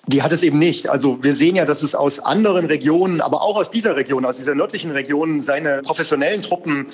Die 0.07 0.23
hat 0.23 0.31
es 0.31 0.41
eben 0.41 0.57
nicht. 0.57 0.87
Also 0.87 1.21
wir 1.21 1.35
sehen 1.35 1.57
ja, 1.57 1.65
dass 1.65 1.83
es 1.83 1.93
aus 1.93 2.19
anderen 2.19 2.65
Regionen, 2.65 3.19
aber 3.19 3.41
auch 3.41 3.57
aus 3.57 3.71
dieser 3.71 3.97
Region, 3.97 4.23
aus 4.23 4.37
dieser 4.37 4.55
nördlichen 4.55 4.91
Region, 4.91 5.41
seine 5.41 5.81
professionellen 5.81 6.41
Truppen 6.41 6.87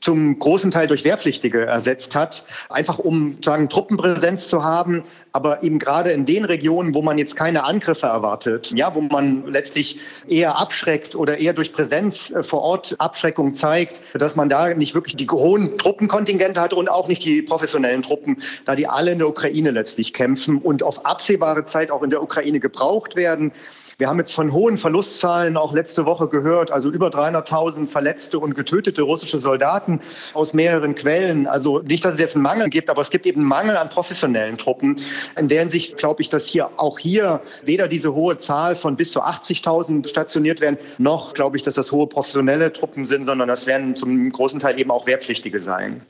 zum 0.00 0.38
großen 0.38 0.70
Teil 0.70 0.86
durch 0.86 1.04
Wehrpflichtige 1.04 1.66
ersetzt 1.66 2.14
hat, 2.14 2.44
einfach 2.70 2.98
um 2.98 3.36
sagen 3.44 3.68
Truppenpräsenz 3.68 4.48
zu 4.48 4.64
haben, 4.64 5.04
aber 5.32 5.62
eben 5.62 5.78
gerade 5.78 6.10
in 6.12 6.24
den 6.24 6.44
Regionen, 6.44 6.94
wo 6.94 7.02
man 7.02 7.18
jetzt 7.18 7.36
keine 7.36 7.64
Angriffe 7.64 8.06
erwartet, 8.06 8.72
ja, 8.74 8.94
wo 8.94 9.02
man 9.02 9.46
letztlich 9.46 10.00
eher 10.26 10.58
abschreckt 10.58 11.14
oder 11.14 11.38
eher 11.38 11.52
durch 11.52 11.72
Präsenz 11.72 12.30
äh, 12.30 12.42
vor 12.42 12.62
Ort 12.62 12.96
Abschreckung 12.98 13.54
zeigt, 13.54 14.02
dass 14.14 14.36
man 14.36 14.48
da 14.48 14.72
nicht 14.74 14.94
wirklich 14.94 15.16
die 15.16 15.28
hohen 15.28 15.76
Truppenkontingente 15.76 16.60
hat 16.60 16.72
und 16.72 16.90
auch 16.90 17.06
nicht 17.06 17.24
die 17.24 17.42
professionellen 17.42 18.02
Truppen, 18.02 18.38
da 18.64 18.74
die 18.74 18.86
alle 18.86 19.12
in 19.12 19.18
der 19.18 19.28
Ukraine 19.28 19.70
letztlich 19.70 20.14
kämpfen 20.14 20.58
und 20.58 20.82
auf 20.82 21.04
absehbare 21.04 21.64
Zeit 21.64 21.90
auch 21.90 22.02
in 22.02 22.10
der 22.10 22.22
Ukraine 22.22 22.58
gebraucht 22.58 23.16
werden. 23.16 23.52
Wir 24.00 24.08
haben 24.08 24.18
jetzt 24.18 24.32
von 24.32 24.50
hohen 24.52 24.78
Verlustzahlen 24.78 25.58
auch 25.58 25.74
letzte 25.74 26.06
Woche 26.06 26.26
gehört, 26.28 26.70
also 26.70 26.90
über 26.90 27.08
300.000 27.08 27.86
verletzte 27.86 28.38
und 28.38 28.54
getötete 28.54 29.02
russische 29.02 29.38
Soldaten 29.38 30.00
aus 30.32 30.54
mehreren 30.54 30.94
Quellen. 30.94 31.46
Also 31.46 31.80
nicht, 31.80 32.02
dass 32.02 32.14
es 32.14 32.20
jetzt 32.20 32.34
einen 32.34 32.42
Mangel 32.42 32.70
gibt, 32.70 32.88
aber 32.88 33.02
es 33.02 33.10
gibt 33.10 33.26
eben 33.26 33.40
einen 33.40 33.48
Mangel 33.48 33.76
an 33.76 33.90
professionellen 33.90 34.56
Truppen. 34.56 34.96
In 35.36 35.48
der 35.48 35.60
Hinsicht 35.60 35.98
glaube 35.98 36.22
ich, 36.22 36.30
dass 36.30 36.46
hier 36.46 36.70
auch 36.78 36.98
hier 36.98 37.42
weder 37.62 37.88
diese 37.88 38.14
hohe 38.14 38.38
Zahl 38.38 38.74
von 38.74 38.96
bis 38.96 39.12
zu 39.12 39.22
80.000 39.22 40.08
stationiert 40.08 40.62
werden, 40.62 40.78
noch 40.96 41.34
glaube 41.34 41.58
ich, 41.58 41.62
dass 41.62 41.74
das 41.74 41.92
hohe 41.92 42.06
professionelle 42.06 42.72
Truppen 42.72 43.04
sind, 43.04 43.26
sondern 43.26 43.48
das 43.48 43.66
werden 43.66 43.96
zum 43.96 44.30
großen 44.30 44.60
Teil 44.60 44.80
eben 44.80 44.90
auch 44.90 45.06
Wehrpflichtige 45.06 45.60
sein. 45.60 46.00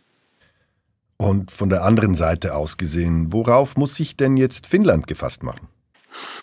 Und 1.16 1.50
von 1.50 1.68
der 1.68 1.82
anderen 1.82 2.14
Seite 2.14 2.54
aus 2.54 2.76
gesehen, 2.76 3.32
worauf 3.32 3.76
muss 3.76 3.96
sich 3.96 4.16
denn 4.16 4.36
jetzt 4.36 4.68
Finnland 4.68 5.08
gefasst 5.08 5.42
machen? 5.42 5.66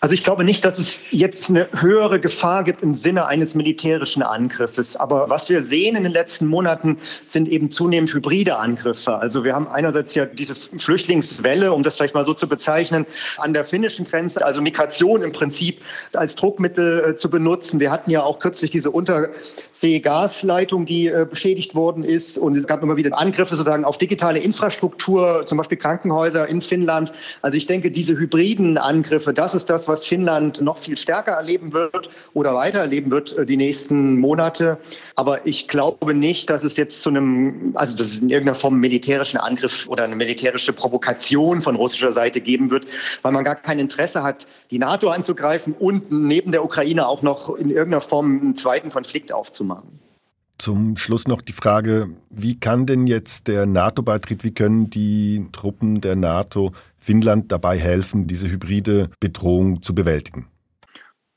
Also 0.00 0.14
ich 0.14 0.22
glaube 0.22 0.44
nicht, 0.44 0.64
dass 0.64 0.78
es 0.78 1.10
jetzt 1.12 1.50
eine 1.50 1.68
höhere 1.72 2.20
Gefahr 2.20 2.64
gibt 2.64 2.82
im 2.82 2.94
Sinne 2.94 3.26
eines 3.26 3.54
militärischen 3.54 4.22
Angriffes. 4.22 4.96
Aber 4.96 5.28
was 5.28 5.48
wir 5.48 5.62
sehen 5.62 5.96
in 5.96 6.04
den 6.04 6.12
letzten 6.12 6.46
Monaten 6.46 6.98
sind 7.24 7.48
eben 7.48 7.70
zunehmend 7.70 8.12
hybride 8.14 8.56
Angriffe. 8.56 9.16
Also 9.16 9.44
wir 9.44 9.54
haben 9.54 9.68
einerseits 9.68 10.14
ja 10.14 10.26
diese 10.26 10.54
Flüchtlingswelle, 10.54 11.72
um 11.72 11.82
das 11.82 11.96
vielleicht 11.96 12.14
mal 12.14 12.24
so 12.24 12.34
zu 12.34 12.48
bezeichnen, 12.48 13.06
an 13.38 13.52
der 13.52 13.64
finnischen 13.64 14.06
Grenze, 14.06 14.44
also 14.44 14.62
Migration 14.62 15.22
im 15.22 15.32
Prinzip 15.32 15.82
als 16.14 16.36
Druckmittel 16.36 17.10
äh, 17.10 17.16
zu 17.16 17.28
benutzen. 17.28 17.80
Wir 17.80 17.90
hatten 17.90 18.10
ja 18.10 18.22
auch 18.22 18.38
kürzlich 18.38 18.70
diese 18.70 18.90
Unterseegasleitung, 18.90 20.86
die 20.86 21.08
äh, 21.08 21.26
beschädigt 21.28 21.74
worden 21.74 22.04
ist. 22.04 22.38
Und 22.38 22.56
es 22.56 22.66
gab 22.66 22.82
immer 22.82 22.96
wieder 22.96 23.18
Angriffe 23.18 23.56
sozusagen 23.56 23.84
auf 23.84 23.98
digitale 23.98 24.38
Infrastruktur, 24.38 25.44
zum 25.46 25.58
Beispiel 25.58 25.78
Krankenhäuser 25.78 26.46
in 26.46 26.60
Finnland. 26.60 27.12
Also 27.42 27.56
ich 27.56 27.66
denke, 27.66 27.90
diese 27.90 28.16
hybriden 28.16 28.78
Angriffe, 28.78 29.34
das 29.34 29.54
ist 29.54 29.57
das, 29.66 29.88
was 29.88 30.04
Finnland 30.04 30.60
noch 30.60 30.78
viel 30.78 30.96
stärker 30.96 31.32
erleben 31.32 31.72
wird 31.72 32.10
oder 32.34 32.54
weiter 32.54 32.80
erleben 32.80 33.10
wird 33.10 33.36
äh, 33.36 33.46
die 33.46 33.56
nächsten 33.56 34.18
Monate. 34.18 34.78
Aber 35.14 35.46
ich 35.46 35.68
glaube 35.68 36.14
nicht, 36.14 36.50
dass 36.50 36.64
es 36.64 36.76
jetzt 36.76 37.02
zu 37.02 37.10
einem, 37.10 37.72
also 37.74 37.96
dass 37.96 38.08
es 38.08 38.20
in 38.20 38.30
irgendeiner 38.30 38.54
Form 38.54 38.78
militärischen 38.78 39.38
Angriff 39.38 39.88
oder 39.88 40.04
eine 40.04 40.16
militärische 40.16 40.72
Provokation 40.72 41.62
von 41.62 41.76
russischer 41.76 42.12
Seite 42.12 42.40
geben 42.40 42.70
wird, 42.70 42.86
weil 43.22 43.32
man 43.32 43.44
gar 43.44 43.56
kein 43.56 43.78
Interesse 43.78 44.22
hat, 44.22 44.46
die 44.70 44.78
NATO 44.78 45.10
anzugreifen 45.10 45.74
und 45.78 46.10
neben 46.10 46.52
der 46.52 46.64
Ukraine 46.64 47.08
auch 47.08 47.22
noch 47.22 47.54
in 47.56 47.70
irgendeiner 47.70 48.00
Form 48.00 48.40
einen 48.40 48.54
zweiten 48.54 48.90
Konflikt 48.90 49.32
aufzumachen. 49.32 49.98
Zum 50.58 50.96
Schluss 50.96 51.28
noch 51.28 51.40
die 51.40 51.52
Frage, 51.52 52.08
wie 52.30 52.58
kann 52.58 52.84
denn 52.84 53.06
jetzt 53.06 53.46
der 53.46 53.64
NATO-Beitritt, 53.64 54.42
wie 54.42 54.50
können 54.50 54.90
die 54.90 55.46
Truppen 55.52 56.00
der 56.00 56.16
NATO 56.16 56.72
Finnland 56.98 57.52
dabei 57.52 57.78
helfen, 57.78 58.26
diese 58.26 58.50
hybride 58.50 59.10
Bedrohung 59.20 59.82
zu 59.82 59.94
bewältigen? 59.94 60.46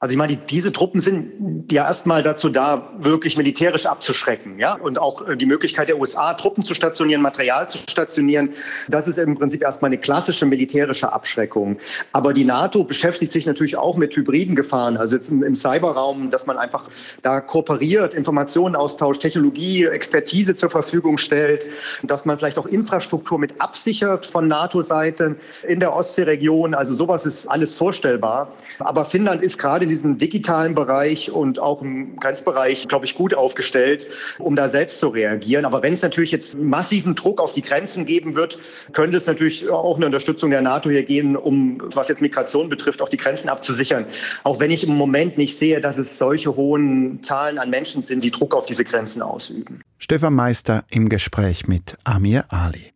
Also 0.03 0.13
ich 0.13 0.17
meine, 0.17 0.35
diese 0.35 0.71
Truppen 0.71 0.99
sind 0.99 1.71
ja 1.71 1.85
erstmal 1.85 2.23
dazu 2.23 2.49
da, 2.49 2.91
wirklich 2.97 3.37
militärisch 3.37 3.85
abzuschrecken, 3.85 4.57
ja, 4.57 4.73
und 4.73 4.97
auch 4.97 5.27
äh, 5.27 5.37
die 5.37 5.45
Möglichkeit 5.45 5.89
der 5.89 5.99
USA, 5.99 6.33
Truppen 6.33 6.65
zu 6.65 6.73
stationieren, 6.73 7.21
Material 7.21 7.69
zu 7.69 7.77
stationieren, 7.87 8.49
das 8.87 9.07
ist 9.07 9.19
im 9.19 9.37
Prinzip 9.37 9.61
erstmal 9.61 9.89
eine 9.89 9.99
klassische 9.99 10.47
militärische 10.47 11.13
Abschreckung. 11.13 11.77
Aber 12.13 12.33
die 12.33 12.45
NATO 12.45 12.83
beschäftigt 12.83 13.31
sich 13.31 13.45
natürlich 13.45 13.77
auch 13.77 13.95
mit 13.95 14.15
hybriden 14.15 14.55
Gefahren, 14.55 14.97
also 14.97 15.13
jetzt 15.13 15.29
im, 15.29 15.43
im 15.43 15.53
Cyberraum, 15.53 16.31
dass 16.31 16.47
man 16.47 16.57
einfach 16.57 16.89
da 17.21 17.39
kooperiert, 17.39 18.15
Informationen 18.15 18.75
austauscht, 18.75 19.21
Technologie, 19.21 19.85
Expertise 19.85 20.55
zur 20.55 20.71
Verfügung 20.71 21.19
stellt, 21.19 21.67
dass 22.01 22.25
man 22.25 22.39
vielleicht 22.39 22.57
auch 22.57 22.65
Infrastruktur 22.65 23.37
mit 23.37 23.61
absichert 23.61 24.25
von 24.25 24.47
NATO-Seite 24.47 25.35
in 25.67 25.79
der 25.79 25.93
Ostseeregion. 25.93 26.73
Also 26.73 26.95
sowas 26.95 27.27
ist 27.27 27.45
alles 27.45 27.71
vorstellbar. 27.75 28.51
Aber 28.79 29.05
Finnland 29.05 29.43
ist 29.43 29.59
gerade 29.59 29.90
diesem 29.91 30.17
digitalen 30.17 30.73
Bereich 30.73 31.31
und 31.31 31.59
auch 31.59 31.81
im 31.81 32.15
Grenzbereich, 32.15 32.87
glaube 32.87 33.05
ich, 33.05 33.13
gut 33.13 33.33
aufgestellt, 33.33 34.07
um 34.39 34.55
da 34.55 34.67
selbst 34.67 34.99
zu 34.99 35.09
reagieren. 35.09 35.65
Aber 35.65 35.83
wenn 35.83 35.93
es 35.93 36.01
natürlich 36.01 36.31
jetzt 36.31 36.57
massiven 36.57 37.13
Druck 37.15 37.41
auf 37.41 37.51
die 37.51 37.61
Grenzen 37.61 38.05
geben 38.05 38.35
wird, 38.35 38.57
könnte 38.93 39.17
es 39.17 39.25
natürlich 39.25 39.69
auch 39.69 39.97
eine 39.97 40.05
Unterstützung 40.05 40.49
der 40.49 40.61
NATO 40.61 40.89
hier 40.89 41.03
gehen, 41.03 41.35
um, 41.35 41.77
was 41.93 42.07
jetzt 42.07 42.21
Migration 42.21 42.69
betrifft, 42.69 43.01
auch 43.01 43.09
die 43.09 43.17
Grenzen 43.17 43.49
abzusichern. 43.49 44.05
Auch 44.43 44.59
wenn 44.59 44.71
ich 44.71 44.83
im 44.87 44.95
Moment 44.95 45.37
nicht 45.37 45.57
sehe, 45.57 45.79
dass 45.81 45.97
es 45.97 46.17
solche 46.17 46.55
hohen 46.55 47.21
Zahlen 47.21 47.59
an 47.59 47.69
Menschen 47.69 48.01
sind, 48.01 48.23
die 48.23 48.31
Druck 48.31 48.55
auf 48.55 48.65
diese 48.65 48.85
Grenzen 48.85 49.21
ausüben. 49.21 49.81
Stefan 49.97 50.33
Meister 50.33 50.83
im 50.89 51.09
Gespräch 51.09 51.67
mit 51.67 51.97
Amir 52.05 52.45
Ali. 52.49 52.93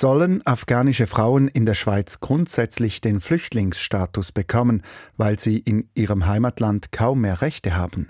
Sollen 0.00 0.46
afghanische 0.46 1.08
Frauen 1.08 1.48
in 1.48 1.66
der 1.66 1.74
Schweiz 1.74 2.20
grundsätzlich 2.20 3.00
den 3.00 3.20
Flüchtlingsstatus 3.20 4.30
bekommen, 4.30 4.84
weil 5.16 5.40
sie 5.40 5.58
in 5.58 5.88
ihrem 5.94 6.26
Heimatland 6.26 6.92
kaum 6.92 7.22
mehr 7.22 7.42
Rechte 7.42 7.74
haben? 7.74 8.08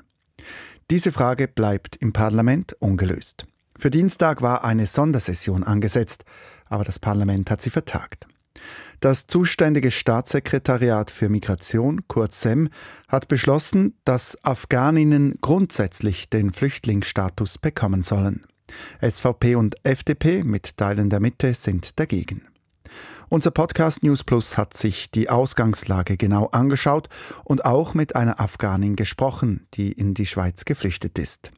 Diese 0.90 1.12
Frage 1.12 1.48
bleibt 1.48 1.96
im 1.96 2.12
Parlament 2.12 2.74
ungelöst. 2.78 3.46
Für 3.74 3.88
Dienstag 3.88 4.42
war 4.42 4.64
eine 4.64 4.84
Sondersession 4.84 5.64
angesetzt, 5.64 6.26
aber 6.66 6.84
das 6.84 6.98
Parlament 6.98 7.50
hat 7.50 7.62
sie 7.62 7.70
vertagt. 7.70 8.26
Das 9.00 9.26
zuständige 9.26 9.90
Staatssekretariat 9.90 11.10
für 11.10 11.30
Migration, 11.30 12.06
kurz 12.06 12.42
SEM, 12.42 12.68
hat 13.08 13.28
beschlossen, 13.28 13.94
dass 14.04 14.36
Afghaninnen 14.44 15.38
grundsätzlich 15.40 16.28
den 16.28 16.52
Flüchtlingsstatus 16.52 17.56
bekommen 17.56 18.02
sollen. 18.02 18.44
SVP 19.00 19.54
und 19.54 19.76
FDP 19.84 20.44
mit 20.44 20.76
Teilen 20.76 21.10
der 21.10 21.20
Mitte 21.20 21.54
sind 21.54 21.98
dagegen. 21.98 22.42
Unser 23.30 23.50
Podcast 23.50 24.02
News 24.02 24.24
Plus 24.24 24.56
hat 24.56 24.76
sich 24.76 25.10
die 25.10 25.28
Ausgangslage 25.28 26.16
genau 26.16 26.46
angeschaut 26.46 27.10
und 27.44 27.64
auch 27.66 27.92
mit 27.92 28.16
einer 28.16 28.40
Afghanin 28.40 28.96
gesprochen, 28.96 29.66
die 29.74 29.92
in 29.92 30.14
die 30.14 30.24
Schweiz 30.24 30.64
geflüchtet 30.64 31.18
ist. 31.18 31.52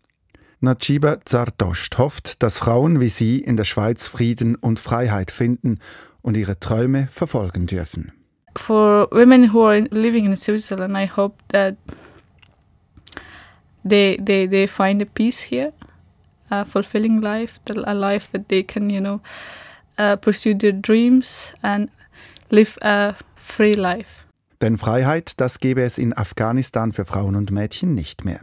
Najiba 0.58 1.20
Zardosht 1.24 1.96
hofft, 1.96 2.42
dass 2.42 2.58
Frauen 2.58 3.00
wie 3.00 3.08
sie 3.08 3.38
in 3.38 3.56
der 3.56 3.64
Schweiz 3.64 4.08
Frieden 4.08 4.56
und 4.56 4.80
Freiheit 4.80 5.30
finden 5.30 5.78
und 6.22 6.36
ihre 6.36 6.58
Träume 6.58 7.06
verfolgen 7.06 7.66
dürfen. 7.66 8.12
For 8.56 9.08
women 9.12 9.52
who 9.54 9.66
are 9.66 9.86
living 9.90 10.26
in 10.26 10.36
Switzerland, 10.36 10.96
I 10.96 11.08
hope 11.08 11.36
that 11.52 11.76
they 13.88 14.20
they 14.22 14.48
they 14.48 14.66
find 14.66 15.00
a 15.00 15.06
peace 15.06 15.38
here 15.38 15.72
a 16.50 16.64
fulfilling 16.64 17.20
life, 17.20 17.60
a 17.84 17.94
life 17.94 18.28
that 18.32 18.48
they 18.48 18.62
can, 18.62 18.90
you 18.90 19.00
know, 19.00 19.20
uh, 19.98 20.16
pursue 20.16 20.54
their 20.54 20.72
dreams 20.72 21.52
and 21.62 21.90
live 22.50 22.76
a 22.82 23.14
free 23.36 23.74
life. 23.74 24.24
Denn 24.60 24.76
Freiheit, 24.76 25.40
das 25.40 25.58
gäbe 25.60 25.82
es 25.82 25.96
in 25.96 26.16
Afghanistan 26.16 26.92
für 26.92 27.06
Frauen 27.06 27.34
und 27.36 27.50
Mädchen 27.50 27.94
nicht 27.94 28.24
mehr. 28.24 28.40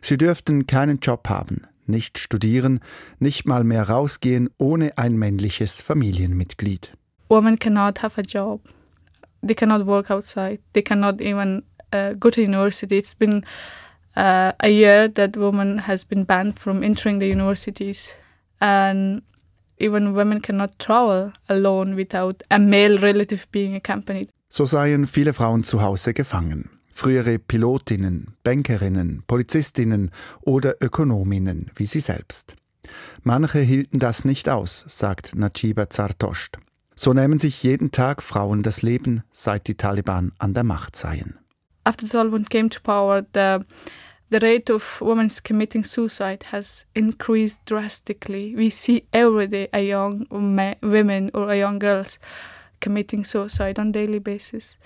Sie 0.00 0.16
dürften 0.16 0.66
keinen 0.66 0.98
Job 0.98 1.28
haben, 1.28 1.66
nicht 1.86 2.18
studieren, 2.18 2.80
nicht 3.18 3.46
mal 3.46 3.62
mehr 3.62 3.88
rausgehen 3.88 4.50
ohne 4.58 4.98
ein 4.98 5.16
männliches 5.16 5.80
Familienmitglied. 5.80 6.92
Women 7.28 7.58
cannot 7.58 8.02
have 8.02 8.20
a 8.20 8.24
job. 8.26 8.60
They 9.46 9.54
cannot 9.54 9.86
work 9.86 10.10
outside. 10.10 10.58
They 10.72 10.82
cannot 10.82 11.20
even 11.20 11.62
uh, 11.94 12.14
go 12.18 12.30
to 12.30 12.40
university. 12.40 12.98
It's 12.98 13.14
been 13.14 13.44
uh, 14.16 14.52
a 14.58 14.68
year 14.68 15.08
that 15.08 15.36
women 15.36 15.78
has 15.86 16.04
been 16.04 16.24
banned 16.24 16.58
from 16.58 16.82
entering 16.82 17.20
the 17.20 17.28
universities 17.28 18.14
and 18.60 19.22
even 19.78 20.14
women 20.14 20.40
cannot 20.40 20.78
travel 20.78 21.32
alone 21.48 21.96
without 21.96 22.42
a 22.50 22.58
male 22.58 22.98
relative 22.98 23.46
being 23.50 23.74
accompanied. 23.74 24.28
So 24.48 24.66
seien 24.66 25.06
viele 25.06 25.32
Frauen 25.32 25.64
zu 25.64 25.82
Hause 25.82 26.14
gefangen. 26.14 26.70
Frühere 26.92 27.40
Pilotinnen, 27.40 28.36
Bankerinnen, 28.44 29.24
Polizistinnen 29.26 30.12
oder 30.42 30.76
Ökonominnen 30.80 31.72
wie 31.74 31.86
sie 31.86 32.00
selbst. 32.00 32.54
Manche 33.22 33.58
hielten 33.58 33.98
das 33.98 34.24
nicht 34.24 34.48
aus, 34.48 34.84
sagt 34.86 35.34
Najiba 35.34 35.90
Zartosht. 35.90 36.58
So 36.94 37.12
nehmen 37.12 37.40
sich 37.40 37.64
jeden 37.64 37.90
Tag 37.90 38.22
Frauen 38.22 38.62
das 38.62 38.82
Leben, 38.82 39.24
seit 39.32 39.66
die 39.66 39.74
Taliban 39.74 40.30
an 40.38 40.54
der 40.54 40.62
Macht 40.62 40.94
seien. 40.94 41.38
After 41.86 42.06
Taliban 42.06 42.48
came 42.48 42.68
to 42.70 42.80
power, 42.80 43.26
the 43.32 43.64
the 44.30 44.40
rate 44.40 44.70
of 44.70 45.00
women 45.00 45.30
committing 45.44 45.84
suicide 45.84 46.44
has 46.50 46.86
increased 46.94 47.58
drastically. 47.66 48.54
We 48.56 48.70
see 48.70 49.04
every 49.12 49.46
day 49.46 49.68
a 49.72 49.80
young 49.80 50.26
women 50.30 51.30
or 51.34 51.50
a 51.50 51.58
young 51.58 51.78
girls 51.78 52.18
committing 52.80 53.24
suicide 53.24 53.78
on 53.78 53.92
daily 53.92 54.18
basis, 54.18 54.78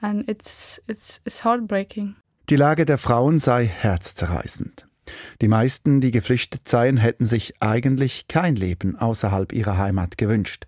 and 0.00 0.28
it's 0.28 0.80
it's 0.88 1.20
it's 1.24 1.44
heartbreaking. 1.44 2.16
Die 2.48 2.56
Lage 2.56 2.86
der 2.86 2.98
Frauen 2.98 3.38
sei 3.38 3.66
herzzerreißend. 3.66 4.86
Die 5.40 5.48
meisten, 5.48 6.00
die 6.00 6.10
geflüchtet 6.10 6.68
seien, 6.68 6.96
hätten 6.96 7.26
sich 7.26 7.54
eigentlich 7.60 8.28
kein 8.28 8.56
Leben 8.56 8.96
außerhalb 8.96 9.52
ihrer 9.52 9.78
Heimat 9.78 10.18
gewünscht. 10.18 10.66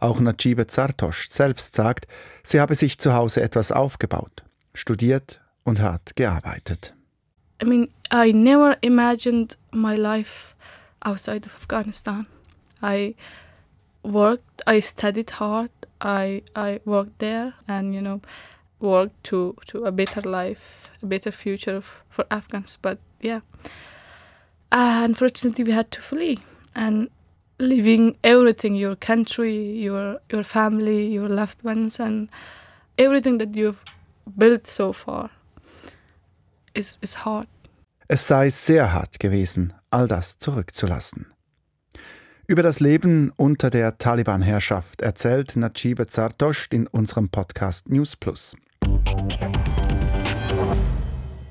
Auch 0.00 0.20
Najibe 0.20 0.66
Zartosch 0.66 1.28
selbst 1.28 1.74
sagt, 1.74 2.06
sie 2.42 2.60
habe 2.60 2.74
sich 2.74 2.98
zu 2.98 3.14
Hause 3.14 3.42
etwas 3.42 3.72
aufgebaut, 3.72 4.42
studiert 4.78 5.40
und 5.64 5.80
hart 5.80 6.16
gearbeitet. 6.16 6.94
I 7.60 7.64
mean, 7.64 7.90
I 8.10 8.32
never 8.32 8.76
imagined 8.80 9.56
my 9.72 9.96
life 9.96 10.54
outside 11.04 11.44
of 11.46 11.54
Afghanistan. 11.54 12.26
I 12.80 13.14
worked, 14.02 14.62
I 14.66 14.80
studied 14.80 15.30
hard, 15.30 15.70
I 16.00 16.42
I 16.54 16.80
worked 16.84 17.18
there, 17.18 17.54
and 17.66 17.94
you 17.94 18.00
know, 18.00 18.20
worked 18.80 19.24
to 19.24 19.56
to 19.66 19.84
a 19.84 19.92
better 19.92 20.22
life, 20.22 20.90
a 21.02 21.06
better 21.06 21.32
future 21.32 21.82
for 22.08 22.24
Afghans. 22.30 22.78
But 22.80 22.98
yeah, 23.20 23.40
uh, 24.70 25.02
unfortunately, 25.04 25.64
we 25.64 25.72
had 25.72 25.90
to 25.90 26.00
flee 26.00 26.38
and 26.74 27.10
leaving 27.58 28.16
everything 28.22 28.76
your 28.76 28.94
country 28.94 29.56
your 29.72 30.20
your 30.30 30.44
family 30.44 31.08
your 31.08 31.26
loved 31.26 31.60
ones 31.64 31.98
and 31.98 32.28
everything 32.96 33.38
that 33.38 33.56
you've 33.56 33.82
built 34.36 34.66
so 34.66 34.92
far 34.92 35.30
is, 36.74 36.98
is 37.00 37.24
hard. 37.24 37.48
Es 38.08 38.26
sei 38.26 38.48
sehr 38.50 38.92
hart 38.92 39.20
gewesen, 39.20 39.74
all 39.90 40.08
das 40.08 40.38
zurückzulassen. 40.38 41.26
Über 42.46 42.62
das 42.62 42.80
Leben 42.80 43.30
unter 43.36 43.68
der 43.68 43.98
Taliban-Herrschaft 43.98 45.02
erzählt 45.02 45.56
Najibe 45.56 46.06
Zardosh 46.06 46.68
in 46.70 46.86
unserem 46.86 47.28
Podcast 47.28 47.90
News 47.90 48.16
Plus. 48.16 48.56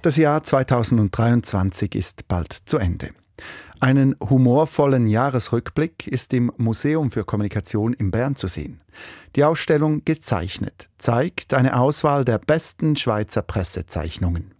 Das 0.01 0.17
Jahr 0.17 0.41
2023 0.41 1.93
ist 1.93 2.27
bald 2.27 2.53
zu 2.53 2.79
Ende. 2.79 3.11
Einen 3.79 4.15
humorvollen 4.19 5.05
Jahresrückblick 5.05 6.07
ist 6.07 6.33
im 6.33 6.51
Museum 6.57 7.11
für 7.11 7.23
Kommunikation 7.23 7.93
in 7.93 8.09
Bern 8.09 8.35
zu 8.35 8.47
sehen. 8.47 8.81
Die 9.35 9.43
Ausstellung 9.43 10.03
Gezeichnet 10.03 10.89
zeigt 10.97 11.53
eine 11.53 11.79
Auswahl 11.79 12.25
der 12.25 12.39
besten 12.39 12.95
Schweizer 12.95 13.43
Pressezeichnungen. 13.43 14.55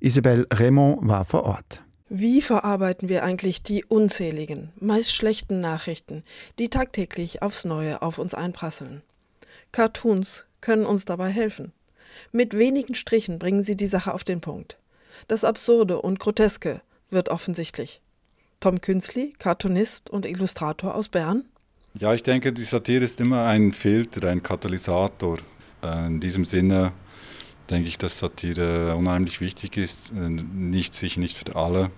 Isabelle 0.00 0.46
Raymond 0.52 1.06
war 1.06 1.26
vor 1.26 1.44
Ort. 1.44 1.82
Wie 2.08 2.40
verarbeiten 2.40 3.10
wir 3.10 3.22
eigentlich 3.22 3.62
die 3.62 3.84
unzähligen, 3.84 4.72
meist 4.80 5.12
schlechten 5.12 5.60
Nachrichten, 5.60 6.24
die 6.58 6.70
tagtäglich 6.70 7.42
aufs 7.42 7.66
Neue 7.66 8.00
auf 8.00 8.16
uns 8.18 8.32
einprasseln? 8.32 9.02
Cartoons 9.72 10.46
können 10.62 10.86
uns 10.86 11.04
dabei 11.04 11.28
helfen. 11.28 11.72
Mit 12.32 12.56
wenigen 12.56 12.94
Strichen 12.94 13.38
bringen 13.38 13.62
sie 13.62 13.76
die 13.76 13.86
Sache 13.86 14.14
auf 14.14 14.24
den 14.24 14.40
Punkt. 14.40 14.78
Das 15.26 15.44
Absurde 15.44 16.00
und 16.00 16.18
Groteske 16.18 16.80
wird 17.10 17.28
offensichtlich. 17.28 18.00
Tom 18.60 18.80
Künzli, 18.80 19.34
Cartoonist 19.38 20.10
und 20.10 20.26
Illustrator 20.26 20.94
aus 20.94 21.08
Bern. 21.08 21.44
Ja, 21.94 22.12
ich 22.14 22.22
denke, 22.22 22.52
die 22.52 22.64
Satire 22.64 23.04
ist 23.04 23.20
immer 23.20 23.46
ein 23.46 23.72
Filter, 23.72 24.28
ein 24.28 24.42
Katalysator. 24.42 25.38
Äh, 25.82 26.06
in 26.06 26.20
diesem 26.20 26.44
Sinne 26.44 26.92
denke 27.70 27.88
ich, 27.88 27.98
dass 27.98 28.18
Satire 28.18 28.96
unheimlich 28.96 29.40
wichtig 29.40 29.76
ist. 29.76 30.10
Äh, 30.12 30.28
nicht 30.28 30.94
sicher 30.94 31.20
nicht 31.20 31.36
für 31.36 31.56
alle, 31.56 31.90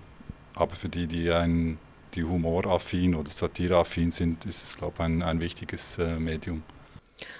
aber 0.53 0.75
für 0.75 0.89
die, 0.89 1.07
die 1.07 1.31
ein, 1.31 1.77
die 2.13 2.23
humoraffin 2.23 3.15
oder 3.15 3.29
satireaffin 3.29 4.11
sind, 4.11 4.45
ist 4.45 4.63
es, 4.63 4.77
glaube 4.77 4.93
ich, 4.97 5.01
ein, 5.01 5.23
ein 5.23 5.39
wichtiges 5.39 5.97
äh, 5.97 6.19
Medium. 6.19 6.63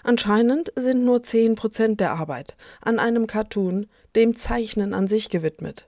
Anscheinend 0.03 0.71
sind 0.75 1.05
nur 1.05 1.17
10% 1.17 1.95
der 1.95 2.13
Arbeit 2.13 2.55
an 2.81 2.99
einem 2.99 3.27
Cartoon 3.27 3.87
dem 4.15 4.35
Zeichnen 4.35 4.93
an 4.93 5.07
sich 5.07 5.29
gewidmet. 5.29 5.87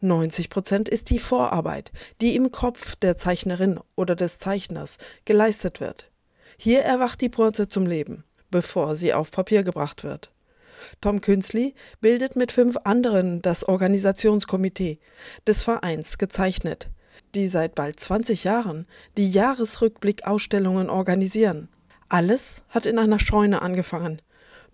90 0.00 0.50
Prozent 0.50 0.88
ist 0.88 1.10
die 1.10 1.18
Vorarbeit, 1.18 1.92
die 2.20 2.36
im 2.36 2.52
Kopf 2.52 2.96
der 2.96 3.16
Zeichnerin 3.16 3.80
oder 3.96 4.16
des 4.16 4.38
Zeichners 4.38 4.98
geleistet 5.24 5.80
wird. 5.80 6.10
Hier 6.56 6.82
erwacht 6.82 7.20
die 7.20 7.28
Bronze 7.28 7.68
zum 7.68 7.86
Leben, 7.86 8.24
bevor 8.50 8.96
sie 8.96 9.12
auf 9.12 9.30
Papier 9.30 9.62
gebracht 9.62 10.04
wird. 10.04 10.30
Tom 11.00 11.20
Künzli 11.20 11.74
bildet 12.00 12.36
mit 12.36 12.52
fünf 12.52 12.76
anderen 12.84 13.42
das 13.42 13.64
Organisationskomitee 13.64 14.98
des 15.46 15.62
Vereins 15.62 16.18
gezeichnet, 16.18 16.88
die 17.34 17.48
seit 17.48 17.74
bald 17.74 17.98
20 18.00 18.44
Jahren 18.44 18.86
die 19.16 19.30
Jahresrückblick-Ausstellungen 19.30 20.90
organisieren. 20.90 21.68
Alles 22.08 22.62
hat 22.68 22.86
in 22.86 22.98
einer 22.98 23.18
Scheune 23.18 23.62
angefangen. 23.62 24.20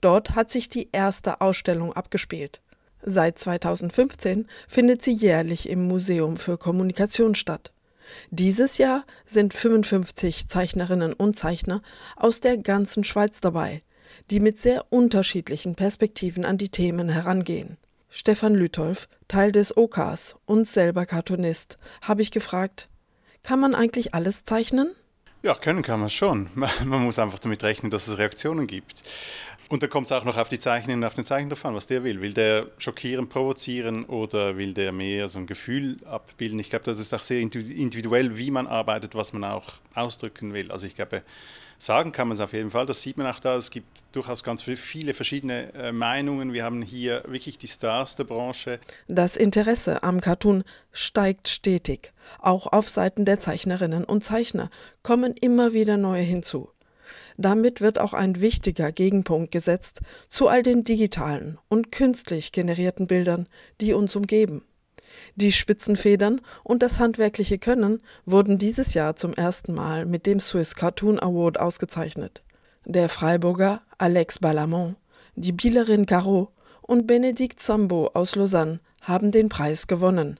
Dort 0.00 0.34
hat 0.34 0.50
sich 0.50 0.68
die 0.68 0.88
erste 0.92 1.40
Ausstellung 1.40 1.92
abgespielt. 1.92 2.60
Seit 3.02 3.38
2015 3.38 4.46
findet 4.68 5.02
sie 5.02 5.12
jährlich 5.12 5.68
im 5.68 5.86
Museum 5.86 6.36
für 6.36 6.58
Kommunikation 6.58 7.34
statt. 7.34 7.72
Dieses 8.30 8.78
Jahr 8.78 9.04
sind 9.24 9.54
55 9.54 10.48
Zeichnerinnen 10.48 11.12
und 11.12 11.36
Zeichner 11.36 11.82
aus 12.16 12.40
der 12.40 12.58
ganzen 12.58 13.04
Schweiz 13.04 13.40
dabei, 13.40 13.82
die 14.30 14.40
mit 14.40 14.58
sehr 14.58 14.92
unterschiedlichen 14.92 15.74
Perspektiven 15.76 16.44
an 16.44 16.58
die 16.58 16.68
Themen 16.68 17.08
herangehen. 17.08 17.76
Stefan 18.10 18.54
Lütolf, 18.54 19.08
Teil 19.28 19.52
des 19.52 19.76
OKs 19.76 20.34
und 20.44 20.66
selber 20.66 21.06
Cartoonist, 21.06 21.78
habe 22.02 22.22
ich 22.22 22.32
gefragt, 22.32 22.88
kann 23.44 23.60
man 23.60 23.74
eigentlich 23.74 24.14
alles 24.14 24.44
zeichnen? 24.44 24.90
Ja, 25.42 25.54
können 25.54 25.82
kann 25.82 26.00
man 26.00 26.10
schon. 26.10 26.50
Man 26.84 27.02
muss 27.02 27.18
einfach 27.18 27.38
damit 27.38 27.62
rechnen, 27.62 27.90
dass 27.90 28.08
es 28.08 28.18
Reaktionen 28.18 28.66
gibt. 28.66 29.02
Und 29.70 29.84
da 29.84 29.86
kommt 29.86 30.06
es 30.06 30.12
auch 30.12 30.24
noch 30.24 30.36
auf 30.36 30.48
die 30.48 30.58
Zeichnerin, 30.58 31.04
auf 31.04 31.14
den 31.14 31.24
Zeichner 31.24 31.54
an, 31.62 31.76
was 31.76 31.86
der 31.86 32.02
will. 32.02 32.20
Will 32.20 32.34
der 32.34 32.66
schockieren, 32.78 33.28
provozieren 33.28 34.04
oder 34.04 34.56
will 34.56 34.74
der 34.74 34.90
mehr 34.90 35.28
so 35.28 35.38
ein 35.38 35.46
Gefühl 35.46 35.98
abbilden? 36.06 36.58
Ich 36.58 36.70
glaube, 36.70 36.84
das 36.84 36.98
ist 36.98 37.14
auch 37.14 37.22
sehr 37.22 37.38
individuell, 37.38 38.36
wie 38.36 38.50
man 38.50 38.66
arbeitet, 38.66 39.14
was 39.14 39.32
man 39.32 39.44
auch 39.44 39.74
ausdrücken 39.94 40.54
will. 40.54 40.72
Also 40.72 40.88
ich 40.88 40.96
glaube, 40.96 41.22
sagen 41.78 42.10
kann 42.10 42.26
man 42.26 42.34
es 42.34 42.40
auf 42.40 42.52
jeden 42.52 42.72
Fall. 42.72 42.84
Das 42.84 43.00
sieht 43.00 43.16
man 43.16 43.28
auch 43.28 43.38
da. 43.38 43.54
Es 43.54 43.70
gibt 43.70 43.86
durchaus 44.10 44.42
ganz 44.42 44.60
viele 44.60 45.14
verschiedene 45.14 45.72
äh, 45.74 45.92
Meinungen. 45.92 46.52
Wir 46.52 46.64
haben 46.64 46.82
hier 46.82 47.22
wirklich 47.28 47.56
die 47.56 47.68
Stars 47.68 48.16
der 48.16 48.24
Branche. 48.24 48.80
Das 49.06 49.36
Interesse 49.36 50.02
am 50.02 50.20
Cartoon 50.20 50.64
steigt 50.90 51.48
stetig. 51.48 52.12
Auch 52.40 52.66
auf 52.66 52.88
Seiten 52.88 53.24
der 53.24 53.38
Zeichnerinnen 53.38 54.02
und 54.02 54.24
Zeichner 54.24 54.68
kommen 55.04 55.36
immer 55.40 55.72
wieder 55.72 55.96
neue 55.96 56.22
hinzu. 56.22 56.70
Damit 57.40 57.80
wird 57.80 57.98
auch 57.98 58.12
ein 58.12 58.42
wichtiger 58.42 58.92
Gegenpunkt 58.92 59.50
gesetzt 59.50 60.02
zu 60.28 60.48
all 60.48 60.62
den 60.62 60.84
digitalen 60.84 61.56
und 61.70 61.90
künstlich 61.90 62.52
generierten 62.52 63.06
Bildern, 63.06 63.48
die 63.80 63.94
uns 63.94 64.14
umgeben. 64.14 64.62
Die 65.36 65.50
Spitzenfedern 65.50 66.42
und 66.64 66.82
das 66.82 66.98
handwerkliche 66.98 67.58
Können 67.58 68.02
wurden 68.26 68.58
dieses 68.58 68.92
Jahr 68.92 69.16
zum 69.16 69.32
ersten 69.32 69.72
Mal 69.72 70.04
mit 70.04 70.26
dem 70.26 70.38
Swiss 70.38 70.74
Cartoon 70.74 71.18
Award 71.18 71.58
ausgezeichnet. 71.58 72.42
Der 72.84 73.08
Freiburger 73.08 73.80
Alex 73.96 74.40
Ballamont, 74.40 74.96
die 75.34 75.52
Bielerin 75.52 76.04
Caro 76.04 76.52
und 76.82 77.06
Benedikt 77.06 77.60
Sambo 77.60 78.10
aus 78.12 78.36
Lausanne 78.36 78.80
haben 79.00 79.30
den 79.30 79.48
Preis 79.48 79.86
gewonnen. 79.86 80.38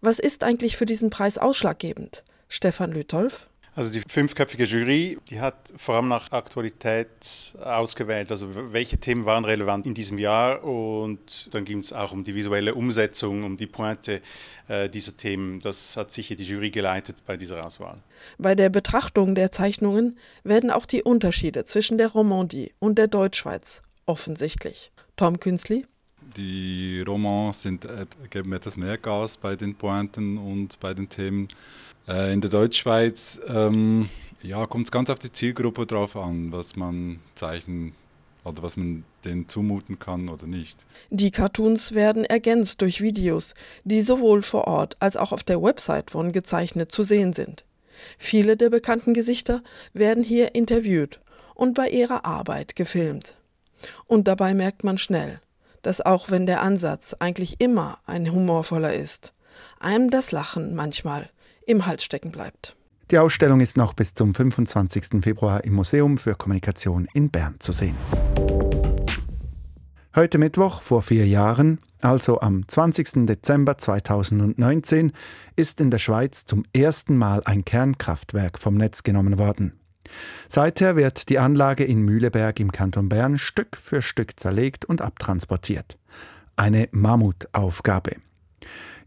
Was 0.00 0.18
ist 0.18 0.42
eigentlich 0.42 0.78
für 0.78 0.86
diesen 0.86 1.10
Preis 1.10 1.36
ausschlaggebend? 1.36 2.24
Stefan 2.48 2.92
Lütolf? 2.92 3.48
Also 3.78 3.92
die 3.92 4.02
fünfköpfige 4.08 4.64
Jury, 4.64 5.18
die 5.30 5.40
hat 5.40 5.54
vor 5.76 5.94
allem 5.94 6.08
nach 6.08 6.32
Aktualität 6.32 7.54
ausgewählt, 7.60 8.32
also 8.32 8.72
welche 8.72 8.98
Themen 8.98 9.24
waren 9.24 9.44
relevant 9.44 9.86
in 9.86 9.94
diesem 9.94 10.18
Jahr 10.18 10.64
und 10.64 11.48
dann 11.52 11.64
ging 11.64 11.78
es 11.78 11.92
auch 11.92 12.10
um 12.10 12.24
die 12.24 12.34
visuelle 12.34 12.74
Umsetzung, 12.74 13.44
um 13.44 13.56
die 13.56 13.68
Pointe 13.68 14.20
äh, 14.66 14.88
dieser 14.88 15.16
Themen. 15.16 15.60
Das 15.60 15.96
hat 15.96 16.10
sicher 16.10 16.34
die 16.34 16.42
Jury 16.42 16.72
geleitet 16.72 17.18
bei 17.24 17.36
dieser 17.36 17.64
Auswahl. 17.64 18.02
Bei 18.36 18.56
der 18.56 18.68
Betrachtung 18.68 19.36
der 19.36 19.52
Zeichnungen 19.52 20.18
werden 20.42 20.72
auch 20.72 20.84
die 20.84 21.04
Unterschiede 21.04 21.64
zwischen 21.64 21.98
der 21.98 22.08
Romandie 22.08 22.72
und 22.80 22.98
der 22.98 23.06
Deutschschweiz 23.06 23.82
offensichtlich. 24.06 24.90
Tom 25.14 25.38
Künzli? 25.38 25.86
Die 26.36 27.04
Romans 27.06 27.62
sind, 27.62 27.86
geben 28.30 28.52
etwas 28.54 28.76
mehr 28.76 28.98
Gas 28.98 29.36
bei 29.36 29.54
den 29.54 29.76
Pointen 29.76 30.36
und 30.36 30.80
bei 30.80 30.94
den 30.94 31.08
Themen. 31.08 31.48
Äh, 32.08 32.32
in 32.32 32.40
der 32.40 32.50
Deutschschweiz 32.50 33.38
ähm, 33.48 34.08
ja, 34.42 34.66
kommt 34.66 34.86
es 34.86 34.92
ganz 34.92 35.10
auf 35.10 35.18
die 35.18 35.32
Zielgruppe 35.32 35.86
drauf 35.86 36.16
an, 36.16 36.50
was 36.52 36.74
man 36.74 37.20
zeichnen 37.34 37.92
oder 38.44 38.62
was 38.62 38.76
man 38.76 39.04
denen 39.24 39.48
zumuten 39.48 39.98
kann 39.98 40.28
oder 40.28 40.46
nicht. 40.46 40.86
Die 41.10 41.30
Cartoons 41.30 41.92
werden 41.92 42.24
ergänzt 42.24 42.80
durch 42.80 43.02
Videos, 43.02 43.54
die 43.84 44.00
sowohl 44.00 44.42
vor 44.42 44.66
Ort 44.66 44.96
als 45.00 45.16
auch 45.16 45.32
auf 45.32 45.42
der 45.42 45.62
Website 45.62 46.12
von 46.12 46.32
gezeichnet 46.32 46.92
zu 46.92 47.02
sehen 47.02 47.34
sind. 47.34 47.64
Viele 48.16 48.56
der 48.56 48.70
bekannten 48.70 49.12
Gesichter 49.12 49.62
werden 49.92 50.22
hier 50.22 50.54
interviewt 50.54 51.20
und 51.54 51.74
bei 51.74 51.90
ihrer 51.90 52.24
Arbeit 52.24 52.76
gefilmt. 52.76 53.34
Und 54.06 54.28
dabei 54.28 54.54
merkt 54.54 54.82
man 54.82 54.98
schnell, 54.98 55.40
dass 55.82 56.00
auch 56.00 56.30
wenn 56.30 56.46
der 56.46 56.62
Ansatz 56.62 57.14
eigentlich 57.18 57.56
immer 57.58 57.98
ein 58.06 58.32
humorvoller 58.32 58.94
ist, 58.94 59.32
einem 59.80 60.10
das 60.10 60.32
Lachen 60.32 60.74
manchmal 60.74 61.28
im 61.68 61.86
Hals 61.86 62.02
stecken 62.02 62.32
bleibt. 62.32 62.76
Die 63.10 63.18
Ausstellung 63.18 63.60
ist 63.60 63.76
noch 63.76 63.94
bis 63.94 64.14
zum 64.14 64.34
25. 64.34 65.22
Februar 65.22 65.64
im 65.64 65.74
Museum 65.74 66.18
für 66.18 66.34
Kommunikation 66.34 67.08
in 67.14 67.30
Bern 67.30 67.56
zu 67.58 67.72
sehen. 67.72 67.96
Heute 70.14 70.38
Mittwoch 70.38 70.82
vor 70.82 71.02
vier 71.02 71.26
Jahren, 71.26 71.78
also 72.00 72.40
am 72.40 72.66
20. 72.66 73.26
Dezember 73.26 73.78
2019, 73.78 75.12
ist 75.56 75.80
in 75.80 75.90
der 75.90 75.98
Schweiz 75.98 76.44
zum 76.44 76.64
ersten 76.74 77.16
Mal 77.16 77.42
ein 77.44 77.64
Kernkraftwerk 77.64 78.58
vom 78.58 78.76
Netz 78.76 79.02
genommen 79.02 79.38
worden. 79.38 79.78
Seither 80.48 80.96
wird 80.96 81.28
die 81.28 81.38
Anlage 81.38 81.84
in 81.84 82.02
Mühleberg 82.02 82.58
im 82.60 82.72
Kanton 82.72 83.08
Bern 83.08 83.38
Stück 83.38 83.76
für 83.76 84.00
Stück 84.02 84.40
zerlegt 84.40 84.86
und 84.86 85.02
abtransportiert. 85.02 85.98
Eine 86.56 86.88
Mammutaufgabe. 86.92 88.16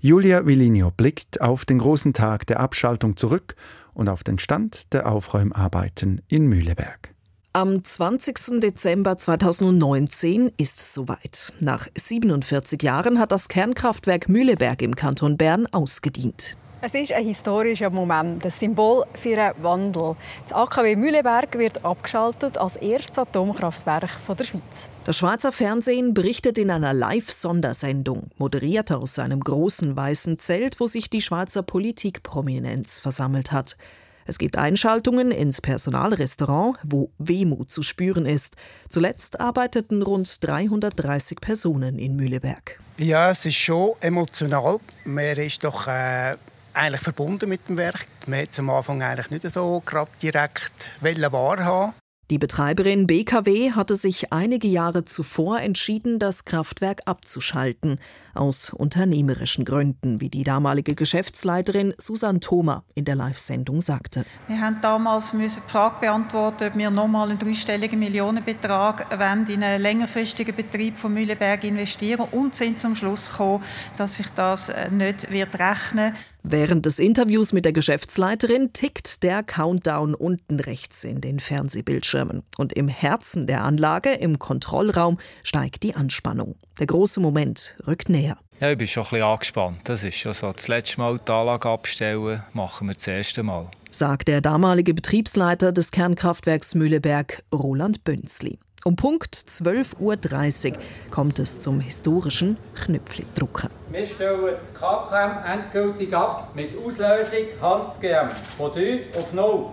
Julia 0.04 0.48
Villinio 0.48 0.90
blickt 0.90 1.42
auf 1.42 1.64
den 1.64 1.78
großen 1.78 2.14
Tag 2.14 2.48
der 2.48 2.60
Abschaltung 2.60 3.18
zurück 3.18 3.56
und 3.94 4.10
auf 4.10 4.24
den 4.24 4.40
Stand 4.40 4.94
der 4.94 5.08
Aufräumarbeiten 5.08 6.24
in 6.28 6.48
Mühleberg. 6.48 7.14
Am 7.54 7.84
20. 7.84 8.62
Dezember 8.62 9.20
2019 9.20 10.54
ist 10.58 10.78
es 10.78 10.96
soweit. 10.96 11.54
Nach 11.60 11.88
47 11.96 12.82
Jahren 12.82 13.20
hat 13.20 13.32
das 13.32 13.48
Kernkraftwerk 13.48 14.28
Mühleberg 14.28 14.82
im 14.82 14.96
Kanton 14.96 15.38
Bern 15.38 15.68
ausgedient. 15.68 16.58
Es 16.84 16.96
ist 16.96 17.12
ein 17.12 17.24
historischer 17.24 17.92
Moment, 17.92 18.44
das 18.44 18.60
Symbol 18.60 19.06
für 19.14 19.40
einen 19.40 19.64
Wandel. 19.64 20.16
Das 20.48 20.58
AKW 20.58 20.96
Mühleberg 20.96 21.56
wird 21.60 21.86
abgeschaltet 21.86 22.58
als 22.58 22.76
erstes 22.76 23.20
Atomkraftwerk 23.20 24.10
der 24.28 24.44
Schweiz. 24.44 24.90
Das 25.06 25.16
Schweizer 25.16 25.52
Fernsehen 25.52 26.16
berichtet 26.16 26.58
in 26.58 26.72
einer 26.72 26.94
Live-Sondersendung, 26.94 28.32
moderiert 28.40 28.92
aus 28.92 29.20
einem 29.20 29.42
großen 29.42 29.96
weißen 29.96 30.40
Zelt, 30.40 30.80
wo 30.80 30.88
sich 30.88 31.08
die 31.08 31.22
Schweizer 31.22 31.62
Politikprominenz 31.62 32.98
versammelt 32.98 33.52
hat. 33.52 33.78
Es 34.26 34.40
gibt 34.40 34.58
Einschaltungen 34.58 35.30
ins 35.30 35.62
Personalrestaurant, 35.62 36.80
wo 36.84 37.12
Wehmut 37.20 37.70
zu 37.70 37.84
spüren 37.84 38.26
ist. 38.26 38.56
Zuletzt 38.90 39.40
arbeiteten 39.40 40.02
rund 40.02 40.44
330 40.44 41.42
Personen 41.42 42.00
in 42.00 42.16
Mühleberg. 42.16 42.80
Ja, 42.98 43.30
es 43.30 43.46
ist 43.46 43.58
schon 43.58 43.92
emotional. 44.00 44.80
Man 45.06 45.38
ist 45.38 45.64
doch 45.64 45.88
äh, 45.88 46.38
eigentlich 46.74 47.02
verbunden 47.02 47.50
mit 47.50 47.68
dem 47.68 47.78
Werk. 47.78 48.08
Man 48.28 48.42
hat 48.42 48.60
am 48.60 48.70
Anfang 48.70 49.02
eigentlich 49.02 49.32
nicht 49.32 49.50
so 49.52 49.82
gerade 49.86 50.12
direkt 50.22 50.90
wahrhaben. 51.02 51.94
Die 52.32 52.38
Betreiberin 52.38 53.08
BKW 53.08 53.72
hatte 53.72 53.98
sich 53.98 54.32
einige 54.32 54.70
Jahre 54.70 55.04
zuvor 55.04 55.60
entschieden, 55.60 56.18
das 56.18 56.46
Kraftwerk 56.46 57.02
abzuschalten, 57.04 58.00
aus 58.34 58.72
unternehmerischen 58.72 59.66
Gründen, 59.66 60.22
wie 60.22 60.30
die 60.30 60.44
damalige 60.44 60.96
Geschäftsleiterin 60.96 61.94
Susanne 61.98 62.40
Thoma 62.40 62.84
in 62.96 63.06
der 63.06 63.16
Live-Sendung 63.16 63.82
sagte. 63.82 64.26
Wir 64.48 64.62
haben 64.62 64.78
damals 64.82 65.32
die 65.32 65.48
Frage 65.68 65.96
beantworten, 66.02 66.68
ob 66.68 66.78
wir 66.78 66.90
nochmal 66.90 67.30
einen 67.30 67.40
dreistelligen 67.40 68.00
Millionenbetrag 68.00 69.08
in 69.12 69.64
einen 69.64 69.82
längerfristigen 69.82 70.56
Betrieb 70.56 70.98
von 70.98 71.14
Mühleberg 71.14 71.64
investieren 71.64 72.28
und 72.32 72.56
sind 72.56 72.80
zum 72.80 72.96
Schluss 72.96 73.32
gekommen, 73.32 73.64
dass 73.98 74.18
sich 74.18 74.28
das 74.36 74.70
äh, 74.70 74.90
nicht 74.92 75.32
wird 75.32 75.58
rechnen 75.60 76.12
wird. 76.12 76.32
Während 76.44 76.88
des 76.88 76.98
Interviews 76.98 77.54
mit 77.54 77.66
der 77.66 77.74
Geschäftsleiterin 77.74 78.74
tickt 78.74 79.22
der 79.22 79.44
Countdown 79.44 80.16
unten 80.16 80.60
rechts 80.60 81.04
in 81.04 81.22
den 81.22 81.40
Fernsehbildschirmen. 81.40 82.42
Und 82.58 82.74
im 82.74 82.88
Herzen 82.88 83.46
der 83.46 83.64
Anlage, 83.64 84.12
im 84.12 84.40
Kontrollraum, 84.40 85.20
steigt 85.44 85.84
die 85.84 85.94
Anspannung. 85.94 86.56
Der 86.80 86.88
große 86.88 87.20
Moment 87.20 87.76
rückt 87.86 88.10
näher. 88.10 88.31
Ja, 88.62 88.70
ich 88.70 88.78
bin 88.78 88.86
schon 88.86 89.02
ein 89.02 89.10
bisschen 89.10 89.26
angespannt. 89.26 89.80
Das 89.86 90.04
ist 90.04 90.18
schon 90.18 90.34
so. 90.34 90.54
Das 90.54 90.68
letzte 90.68 91.00
Mal 91.00 91.18
die 91.18 91.32
Anlage 91.32 91.68
abstellen, 91.68 92.44
machen 92.54 92.90
wir 92.90 92.94
das 92.94 93.08
erste 93.08 93.42
Mal. 93.42 93.72
Sagt 93.90 94.28
der 94.28 94.40
damalige 94.40 94.94
Betriebsleiter 94.94 95.72
des 95.72 95.90
Kernkraftwerks 95.90 96.76
Mühleberg, 96.76 97.42
Roland 97.52 98.04
Bünzli. 98.04 98.60
Um 98.86 98.96
Punkt 98.96 99.34
12.30 99.34 100.74
Uhr 100.74 100.78
kommt 101.10 101.40
es 101.40 101.62
zum 101.62 101.80
historischen 101.80 102.56
Knüpfli-Drucken. 102.76 103.72
Wir 103.90 104.06
stellen 104.06 104.56
das 104.62 104.80
KKM 104.80 105.44
endgültig 105.44 106.14
ab 106.14 106.52
mit 106.54 106.78
Auslösung 106.78 107.48
Handgm 107.64 108.30
von 108.60 108.74
3 108.74 109.06
auf 109.18 109.34
0. 109.34 109.66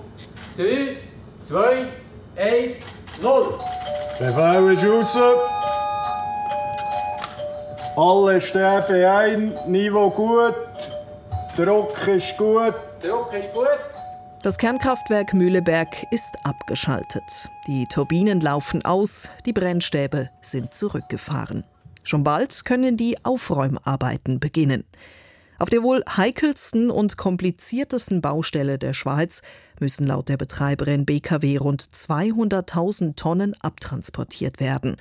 3, 0.57 0.96
2, 1.42 1.87
1, 2.37 2.77
0. 3.20 3.59
Befehl 4.18 4.72
ist 4.72 5.14
raus. 5.16 5.78
Alle 7.99 8.41
sterben 8.41 9.05
ein, 9.05 9.53
Niveau 9.67 10.09
gut, 10.09 10.55
Druck 11.57 12.07
ist 12.07 12.37
gut. 12.37 12.73
Druck 13.01 13.33
ist 13.37 13.53
gut. 13.53 13.67
Das 14.45 14.57
Kernkraftwerk 14.57 15.35
Mühleberg 15.35 15.89
ist 16.13 16.37
abgeschaltet. 16.45 17.51
Die 17.67 17.87
Turbinen 17.87 18.41
laufen 18.41 18.85
aus, 18.85 19.31
die 19.47 19.53
Brennstäbe 19.53 20.31
sind 20.41 20.75
zurückgefahren. 20.75 21.65
Schon 22.05 22.23
bald 22.23 22.65
können 22.65 22.97
die 22.97 23.17
Aufräumarbeiten 23.25 24.39
beginnen. 24.39 24.85
Auf 25.59 25.69
der 25.69 25.83
wohl 25.83 26.05
heikelsten 26.09 26.93
und 26.93 27.17
kompliziertesten 27.17 28.21
Baustelle 28.21 28.79
der 28.79 28.95
Schweiz 28.95 29.43
müssen 29.81 30.07
laut 30.07 30.29
der 30.29 30.37
Betreiberin 30.37 31.05
BKW 31.05 31.57
rund 31.57 31.83
200.000 31.83 33.17
Tonnen 33.17 33.57
abtransportiert 33.61 34.61
werden. 34.61 34.99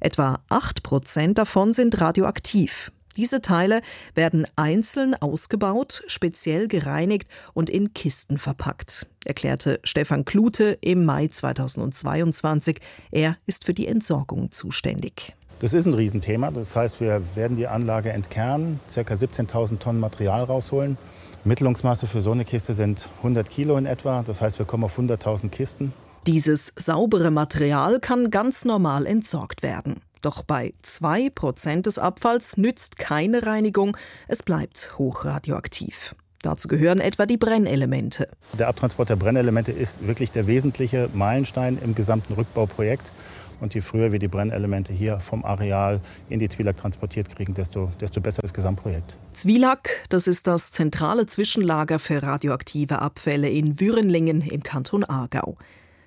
Etwa 0.00 0.40
8 0.48 0.82
Prozent 0.82 1.38
davon 1.38 1.72
sind 1.72 2.00
radioaktiv. 2.00 2.92
Diese 3.16 3.40
Teile 3.40 3.80
werden 4.14 4.44
einzeln 4.56 5.14
ausgebaut, 5.14 6.02
speziell 6.08 6.66
gereinigt 6.66 7.28
und 7.52 7.70
in 7.70 7.94
Kisten 7.94 8.38
verpackt, 8.38 9.06
erklärte 9.24 9.78
Stefan 9.84 10.24
Klute 10.24 10.78
im 10.80 11.04
Mai 11.04 11.28
2022. 11.28 12.80
Er 13.12 13.36
ist 13.46 13.64
für 13.64 13.74
die 13.74 13.86
Entsorgung 13.86 14.50
zuständig. 14.50 15.36
Das 15.60 15.72
ist 15.72 15.86
ein 15.86 15.94
Riesenthema. 15.94 16.50
Das 16.50 16.74
heißt, 16.74 17.00
wir 17.00 17.22
werden 17.36 17.56
die 17.56 17.68
Anlage 17.68 18.12
entkernen, 18.12 18.80
ca. 18.92 19.00
17.000 19.00 19.78
Tonnen 19.78 20.00
Material 20.00 20.42
rausholen. 20.42 20.98
Mittelungsmasse 21.44 22.06
für 22.06 22.20
so 22.20 22.32
eine 22.32 22.44
Kiste 22.44 22.74
sind 22.74 23.08
100 23.18 23.48
Kilo 23.48 23.76
in 23.76 23.86
etwa. 23.86 24.22
Das 24.22 24.40
heißt, 24.40 24.58
wir 24.58 24.66
kommen 24.66 24.84
auf 24.84 24.98
100.000 24.98 25.50
Kisten. 25.50 25.92
Dieses 26.26 26.72
saubere 26.76 27.30
Material 27.30 28.00
kann 28.00 28.30
ganz 28.30 28.64
normal 28.64 29.04
entsorgt 29.04 29.62
werden. 29.62 30.00
Doch 30.22 30.42
bei 30.42 30.72
2% 30.82 31.82
des 31.82 31.98
Abfalls 31.98 32.56
nützt 32.56 32.98
keine 32.98 33.44
Reinigung, 33.44 33.94
es 34.26 34.42
bleibt 34.42 34.94
hochradioaktiv. 34.96 36.14
Dazu 36.40 36.66
gehören 36.66 37.00
etwa 37.00 37.26
die 37.26 37.36
Brennelemente. 37.36 38.28
Der 38.58 38.68
Abtransport 38.68 39.10
der 39.10 39.16
Brennelemente 39.16 39.70
ist 39.70 40.06
wirklich 40.06 40.32
der 40.32 40.46
wesentliche 40.46 41.10
Meilenstein 41.12 41.78
im 41.84 41.94
gesamten 41.94 42.32
Rückbauprojekt. 42.32 43.12
Und 43.60 43.74
je 43.74 43.82
früher 43.82 44.10
wir 44.10 44.18
die 44.18 44.28
Brennelemente 44.28 44.94
hier 44.94 45.20
vom 45.20 45.44
Areal 45.44 46.00
in 46.30 46.38
die 46.38 46.48
Zwielack 46.48 46.78
transportiert 46.78 47.34
kriegen, 47.36 47.52
desto, 47.52 47.92
desto 48.00 48.22
besser 48.22 48.40
das 48.40 48.54
Gesamtprojekt. 48.54 49.18
Zwielack, 49.34 50.06
das 50.08 50.26
ist 50.26 50.46
das 50.46 50.72
zentrale 50.72 51.26
Zwischenlager 51.26 51.98
für 51.98 52.22
radioaktive 52.22 53.00
Abfälle 53.00 53.50
in 53.50 53.78
Würenlingen 53.78 54.40
im 54.40 54.62
Kanton 54.62 55.04
Aargau. 55.04 55.58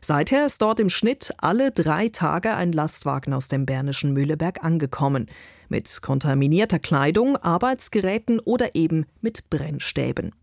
Seither 0.02 0.46
ist 0.46 0.62
dort 0.62 0.80
im 0.80 0.90
Schnitt 0.90 1.34
alle 1.38 1.72
drei 1.72 2.10
Tage 2.10 2.54
ein 2.54 2.72
Lastwagen 2.72 3.34
aus 3.34 3.48
dem 3.48 3.66
bernischen 3.66 4.14
Mühleberg 4.14 4.64
angekommen. 4.64 5.28
Mit 5.70 6.02
kontaminierter 6.02 6.80
Kleidung, 6.80 7.36
Arbeitsgeräten 7.38 8.40
oder 8.40 8.76
eben 8.76 9.06
mit 9.22 9.50
Brennstäben. 9.50 10.34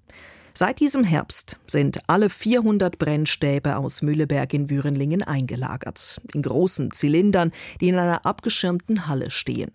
Seit 0.57 0.79
diesem 0.79 1.03
Herbst 1.03 1.59
sind 1.67 1.99
alle 2.07 2.31
400 2.31 2.99
Brennstäbe 2.99 3.77
aus 3.77 4.03
Mühleberg 4.03 4.55
in 4.55 4.71
Würenlingen 4.71 5.23
eingelagert. 5.23 6.21
In 6.33 6.43
großen 6.43 6.93
Zylindern, 6.93 7.51
die 7.81 7.89
in 7.89 7.99
einer 7.99 8.25
abgeschirmten 8.25 9.09
Halle 9.09 9.33
stehen. 9.33 9.73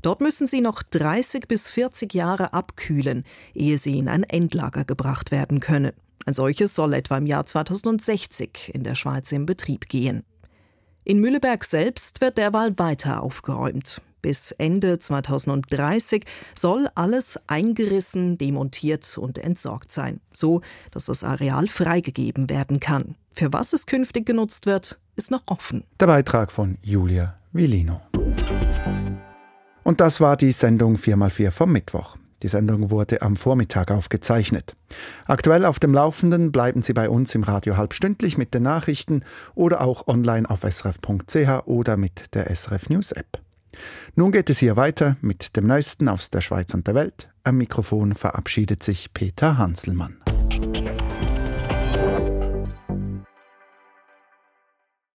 Dort 0.00 0.22
müssen 0.22 0.46
sie 0.46 0.60
noch 0.60 0.82
30 0.82 1.48
bis 1.48 1.68
40 1.68 2.14
Jahre 2.14 2.52
abkühlen, 2.52 3.24
ehe 3.54 3.76
sie 3.76 3.98
in 3.98 4.08
ein 4.08 4.22
Endlager 4.22 4.84
gebracht 4.84 5.30
werden 5.30 5.60
können. 5.60 5.92
Ein 6.26 6.34
solches 6.34 6.74
soll 6.74 6.94
etwa 6.94 7.18
im 7.18 7.26
Jahr 7.26 7.44
2060 7.44 8.72
in 8.74 8.82
der 8.82 8.94
Schweiz 8.94 9.30
in 9.32 9.46
Betrieb 9.46 9.88
gehen. 9.88 10.24
In 11.04 11.20
Mühleberg 11.20 11.64
selbst 11.64 12.22
wird 12.22 12.38
derweil 12.38 12.78
weiter 12.78 13.22
aufgeräumt. 13.22 14.00
Bis 14.22 14.52
Ende 14.52 14.98
2030 14.98 16.24
soll 16.54 16.88
alles 16.94 17.38
eingerissen, 17.46 18.38
demontiert 18.38 19.18
und 19.18 19.36
entsorgt 19.36 19.92
sein, 19.92 20.20
so 20.32 20.62
dass 20.92 21.04
das 21.04 21.24
Areal 21.24 21.66
freigegeben 21.66 22.48
werden 22.48 22.80
kann. 22.80 23.16
Für 23.34 23.52
was 23.52 23.74
es 23.74 23.84
künftig 23.84 24.24
genutzt 24.24 24.64
wird, 24.64 24.98
ist 25.16 25.30
noch 25.30 25.42
offen. 25.44 25.84
Der 26.00 26.06
Beitrag 26.06 26.50
von 26.50 26.78
Julia 26.80 27.38
Villino. 27.52 28.00
Und 29.82 30.00
das 30.00 30.22
war 30.22 30.38
die 30.38 30.52
Sendung 30.52 30.96
4x4 30.96 31.50
vom 31.50 31.70
Mittwoch. 31.70 32.16
Die 32.44 32.48
Sendung 32.48 32.90
wurde 32.90 33.22
am 33.22 33.36
Vormittag 33.36 33.90
aufgezeichnet. 33.90 34.76
Aktuell 35.24 35.64
auf 35.64 35.78
dem 35.78 35.94
Laufenden 35.94 36.52
bleiben 36.52 36.82
Sie 36.82 36.92
bei 36.92 37.08
uns 37.08 37.34
im 37.34 37.42
Radio 37.42 37.78
halbstündlich 37.78 38.36
mit 38.36 38.52
den 38.52 38.64
Nachrichten 38.64 39.24
oder 39.54 39.80
auch 39.80 40.08
online 40.08 40.50
auf 40.50 40.60
srf.ch 40.60 41.66
oder 41.66 41.96
mit 41.96 42.34
der 42.34 42.54
SRF 42.54 42.90
News 42.90 43.12
App. 43.12 43.40
Nun 44.14 44.30
geht 44.30 44.50
es 44.50 44.58
hier 44.58 44.76
weiter 44.76 45.16
mit 45.22 45.56
dem 45.56 45.66
Neuesten 45.66 46.06
aus 46.06 46.28
der 46.28 46.42
Schweiz 46.42 46.74
und 46.74 46.86
der 46.86 46.94
Welt. 46.94 47.30
Am 47.44 47.56
Mikrofon 47.56 48.14
verabschiedet 48.14 48.82
sich 48.82 49.14
Peter 49.14 49.56
Hanselmann. 49.56 50.18